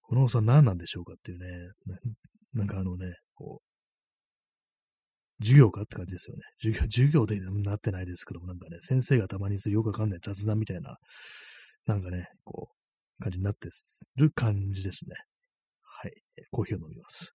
[0.00, 1.46] この放送は何なんでしょうかっていうね、
[2.54, 3.69] なんかあのね、こう、
[5.40, 5.82] 授業か？
[5.82, 6.42] って感じですよね。
[6.60, 10.98] 授業、授業でなってないですけども、なんかね、先生がたまにするよくわかんない雑談みたいな、
[11.86, 12.68] なんかね、こ
[13.18, 13.68] う、感じになって
[14.16, 15.16] る感じですね。
[15.82, 16.12] はい。
[16.50, 17.34] コーヒーを飲みます。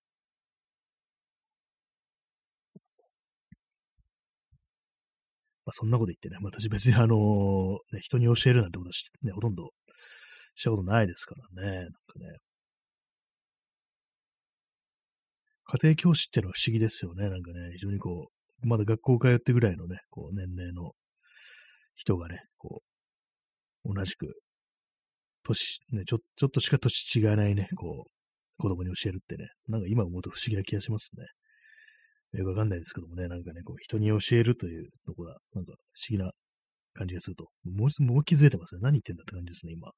[5.66, 8.93] まあ、そんなこと言ってね、私別にあのー、ね、人に教えるなんてことは
[9.24, 9.72] ね、ほとんど
[10.53, 11.72] したことないですからね。
[11.72, 12.38] なんかね、
[15.66, 17.30] 家庭教師ってのは不思議ですよね。
[17.30, 18.30] なんかね、非常にこ
[18.63, 20.91] う、まだ学校通ってぐらいのね、こう、年齢の
[21.95, 22.82] 人がね、こ
[23.84, 24.36] う、同じく、
[25.43, 28.11] 年、ね、ちょ、ちょっとしか年違いないね、こう、
[28.57, 31.26] 子供に教えるってね、なんか今思うと不思議な気がしますね。
[32.39, 36.32] よくわかんないですけどもね、なんかね、こう、人に教えるというとこが、なんか不思議な
[36.93, 37.49] 感じがすると。
[37.63, 38.82] もう、もう気づいてますね。
[38.82, 39.91] 何言ってんだって感じですね、今。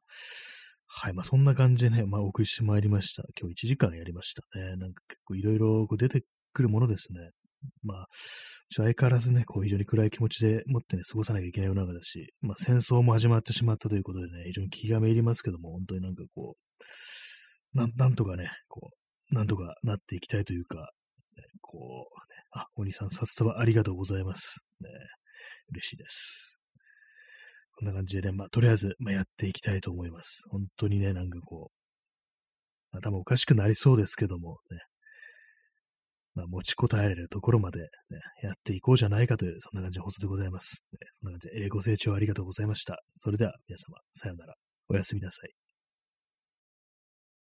[0.87, 1.13] はい。
[1.13, 3.23] まあ、そんな感じでね、まあ、お送りしてまいりました。
[3.39, 4.77] 今日1時間やりましたね。
[4.77, 6.23] なんか結構いろいろ出て
[6.53, 7.31] くるものですね。
[7.83, 8.07] まあ、
[8.69, 16.55] 相変わらずね、こう非常に暗い気持ちでもってね、過ごさなきゃいけない世の中だし、まあ戦争も始まってしまったということでね、非常に気がめいりますけども、本当になんかこ
[17.75, 18.91] う、なんなんとかね、こ
[19.31, 24.67] う、なんとかなっていきたいというか、ね、こう、ね、あ、お兄さん、札束ありがとうございます。
[24.81, 24.89] ね、
[25.71, 26.56] 嬉しいです。
[27.77, 30.43] こんな感じでね、まあ、とりあえず、まあ、やっていきたいと思います。
[30.49, 31.69] 本当にね、なんかこ
[32.93, 34.79] う、頭おかしくなりそうですけども、ね、
[36.33, 37.85] まあ、持ちこたえるところまで、ね、
[38.41, 40.85] やっていこうじゃないかという、そんな感じの放送でございます。
[40.91, 42.97] ね、そんな感じで、え、ご清聴ありがとうございました。
[43.15, 44.55] それでは皆様、さようなら。
[44.89, 45.66] おやすみなさい。